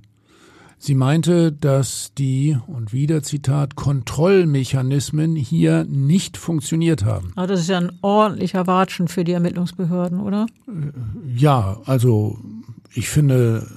[0.78, 7.32] Sie meinte, dass die, und wieder Zitat, Kontrollmechanismen hier nicht funktioniert haben.
[7.36, 10.46] Aber das ist ja ein ordentlicher Watschen für die Ermittlungsbehörden, oder?
[11.36, 12.38] Ja, also
[12.94, 13.68] ich finde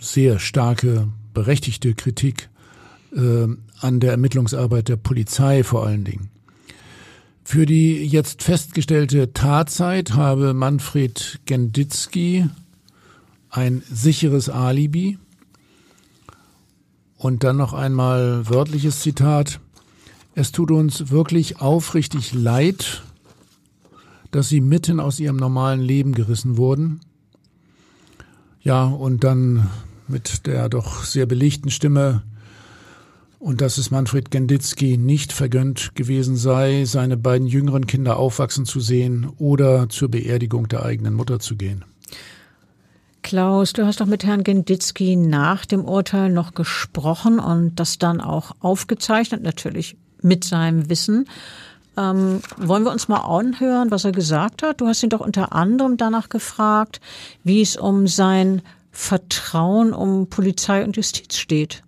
[0.00, 2.48] sehr starke, berechtigte Kritik
[3.14, 3.46] äh,
[3.80, 6.30] an der Ermittlungsarbeit der Polizei vor allen Dingen.
[7.50, 12.46] Für die jetzt festgestellte Tatzeit habe Manfred Genditzki
[13.48, 15.16] ein sicheres Alibi.
[17.16, 19.60] Und dann noch einmal wörtliches Zitat.
[20.34, 23.02] Es tut uns wirklich aufrichtig leid,
[24.30, 27.00] dass sie mitten aus ihrem normalen Leben gerissen wurden.
[28.60, 29.70] Ja, und dann
[30.06, 32.24] mit der doch sehr belegten Stimme
[33.38, 38.80] und dass es Manfred Genditzki nicht vergönnt gewesen sei, seine beiden jüngeren Kinder aufwachsen zu
[38.80, 41.84] sehen oder zur Beerdigung der eigenen Mutter zu gehen.
[43.22, 48.20] Klaus, du hast doch mit Herrn Genditzki nach dem Urteil noch gesprochen und das dann
[48.20, 51.28] auch aufgezeichnet, natürlich mit seinem Wissen.
[51.96, 54.80] Ähm, wollen wir uns mal anhören, was er gesagt hat?
[54.80, 57.00] Du hast ihn doch unter anderem danach gefragt,
[57.44, 58.62] wie es um sein
[58.92, 61.82] Vertrauen um Polizei und Justiz steht.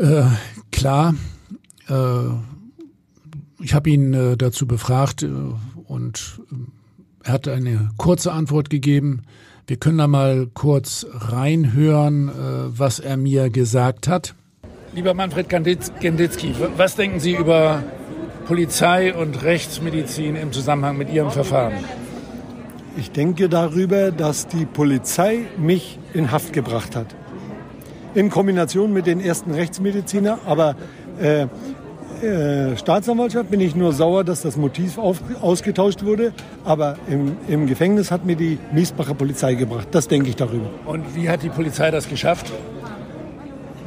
[0.00, 0.22] Äh,
[0.72, 1.14] klar,
[1.90, 1.92] äh,
[3.62, 5.28] ich habe ihn äh, dazu befragt äh,
[5.88, 9.24] und äh, er hat eine kurze Antwort gegeben.
[9.66, 12.32] Wir können da mal kurz reinhören, äh,
[12.78, 14.34] was er mir gesagt hat.
[14.94, 17.82] Lieber Manfred Genditzki, was denken Sie über
[18.46, 21.74] Polizei und Rechtsmedizin im Zusammenhang mit Ihrem Verfahren?
[22.96, 27.14] Ich denke darüber, dass die Polizei mich in Haft gebracht hat
[28.14, 30.38] in Kombination mit den ersten Rechtsmediziner.
[30.46, 30.76] Aber
[31.20, 31.46] äh,
[32.22, 36.32] äh, Staatsanwaltschaft bin ich nur sauer, dass das Motiv auf, ausgetauscht wurde.
[36.64, 39.88] Aber im, im Gefängnis hat mir die Miesbacher Polizei gebracht.
[39.92, 40.68] Das denke ich darüber.
[40.86, 42.52] Und wie hat die Polizei das geschafft?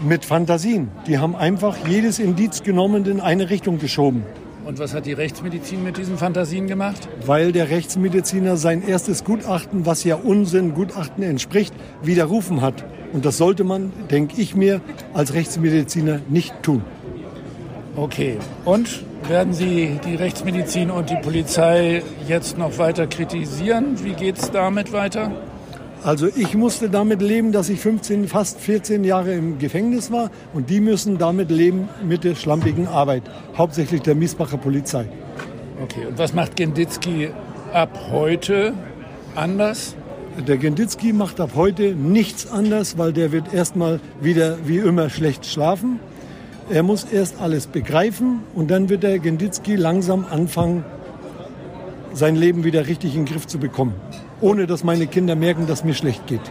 [0.01, 0.89] Mit Fantasien.
[1.07, 4.23] Die haben einfach jedes Indiz genommen und in eine Richtung geschoben.
[4.65, 7.09] Und was hat die Rechtsmedizin mit diesen Fantasien gemacht?
[7.25, 12.85] Weil der Rechtsmediziner sein erstes Gutachten, was ja Unsinn Gutachten entspricht, widerrufen hat.
[13.11, 14.79] Und das sollte man, denke ich mir,
[15.13, 16.81] als Rechtsmediziner nicht tun.
[17.95, 18.37] Okay.
[18.63, 24.03] Und werden Sie die Rechtsmedizin und die Polizei jetzt noch weiter kritisieren?
[24.03, 25.31] Wie geht es damit weiter?
[26.03, 30.69] Also ich musste damit leben, dass ich 15, fast 14 Jahre im Gefängnis war und
[30.69, 33.23] die müssen damit leben mit der schlampigen Arbeit,
[33.57, 35.05] hauptsächlich der Miesbacher Polizei.
[35.81, 37.29] Okay, und was macht Genditzki
[37.71, 38.73] ab heute
[39.33, 39.95] anders?
[40.45, 45.45] Der Genditzki macht ab heute nichts anders, weil der wird erstmal wieder wie immer schlecht
[45.45, 46.01] schlafen.
[46.69, 50.83] Er muss erst alles begreifen und dann wird der Genditzki langsam anfangen,
[52.13, 53.93] sein Leben wieder richtig in den Griff zu bekommen
[54.43, 56.41] ohne dass meine Kinder merken, dass mir schlecht geht.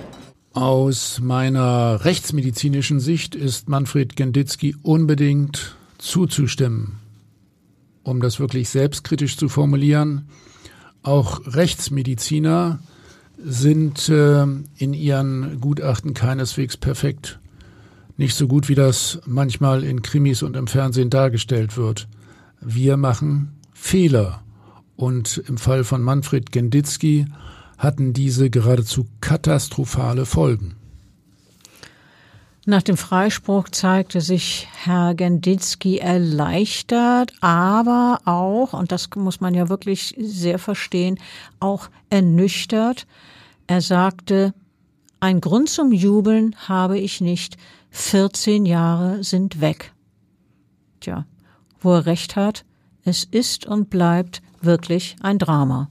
[0.55, 6.99] Aus meiner rechtsmedizinischen Sicht ist Manfred Genditzki unbedingt zuzustimmen.
[8.03, 10.29] Um das wirklich selbstkritisch zu formulieren,
[11.03, 12.81] auch Rechtsmediziner
[13.39, 14.43] sind äh,
[14.77, 17.41] in ihren Gutachten keineswegs perfekt.
[18.17, 22.09] Nicht so gut, wie das manchmal in Krimis und im Fernsehen dargestellt wird.
[22.61, 24.43] Wir machen Fehler.
[24.97, 27.27] Und im Fall von Manfred Genditzki
[27.83, 30.77] hatten diese geradezu katastrophale Folgen.
[32.65, 39.69] Nach dem Freispruch zeigte sich Herr Genditzki erleichtert, aber auch, und das muss man ja
[39.69, 41.19] wirklich sehr verstehen,
[41.59, 43.09] auch ernüchtert.
[43.67, 44.55] Er sagte,
[45.19, 47.57] ein Grund zum Jubeln habe ich nicht.
[47.91, 49.93] 14 Jahre sind weg.
[51.01, 51.27] Tja,
[51.81, 52.65] wo er recht hat,
[53.05, 55.91] es ist und bleibt wirklich ein Drama.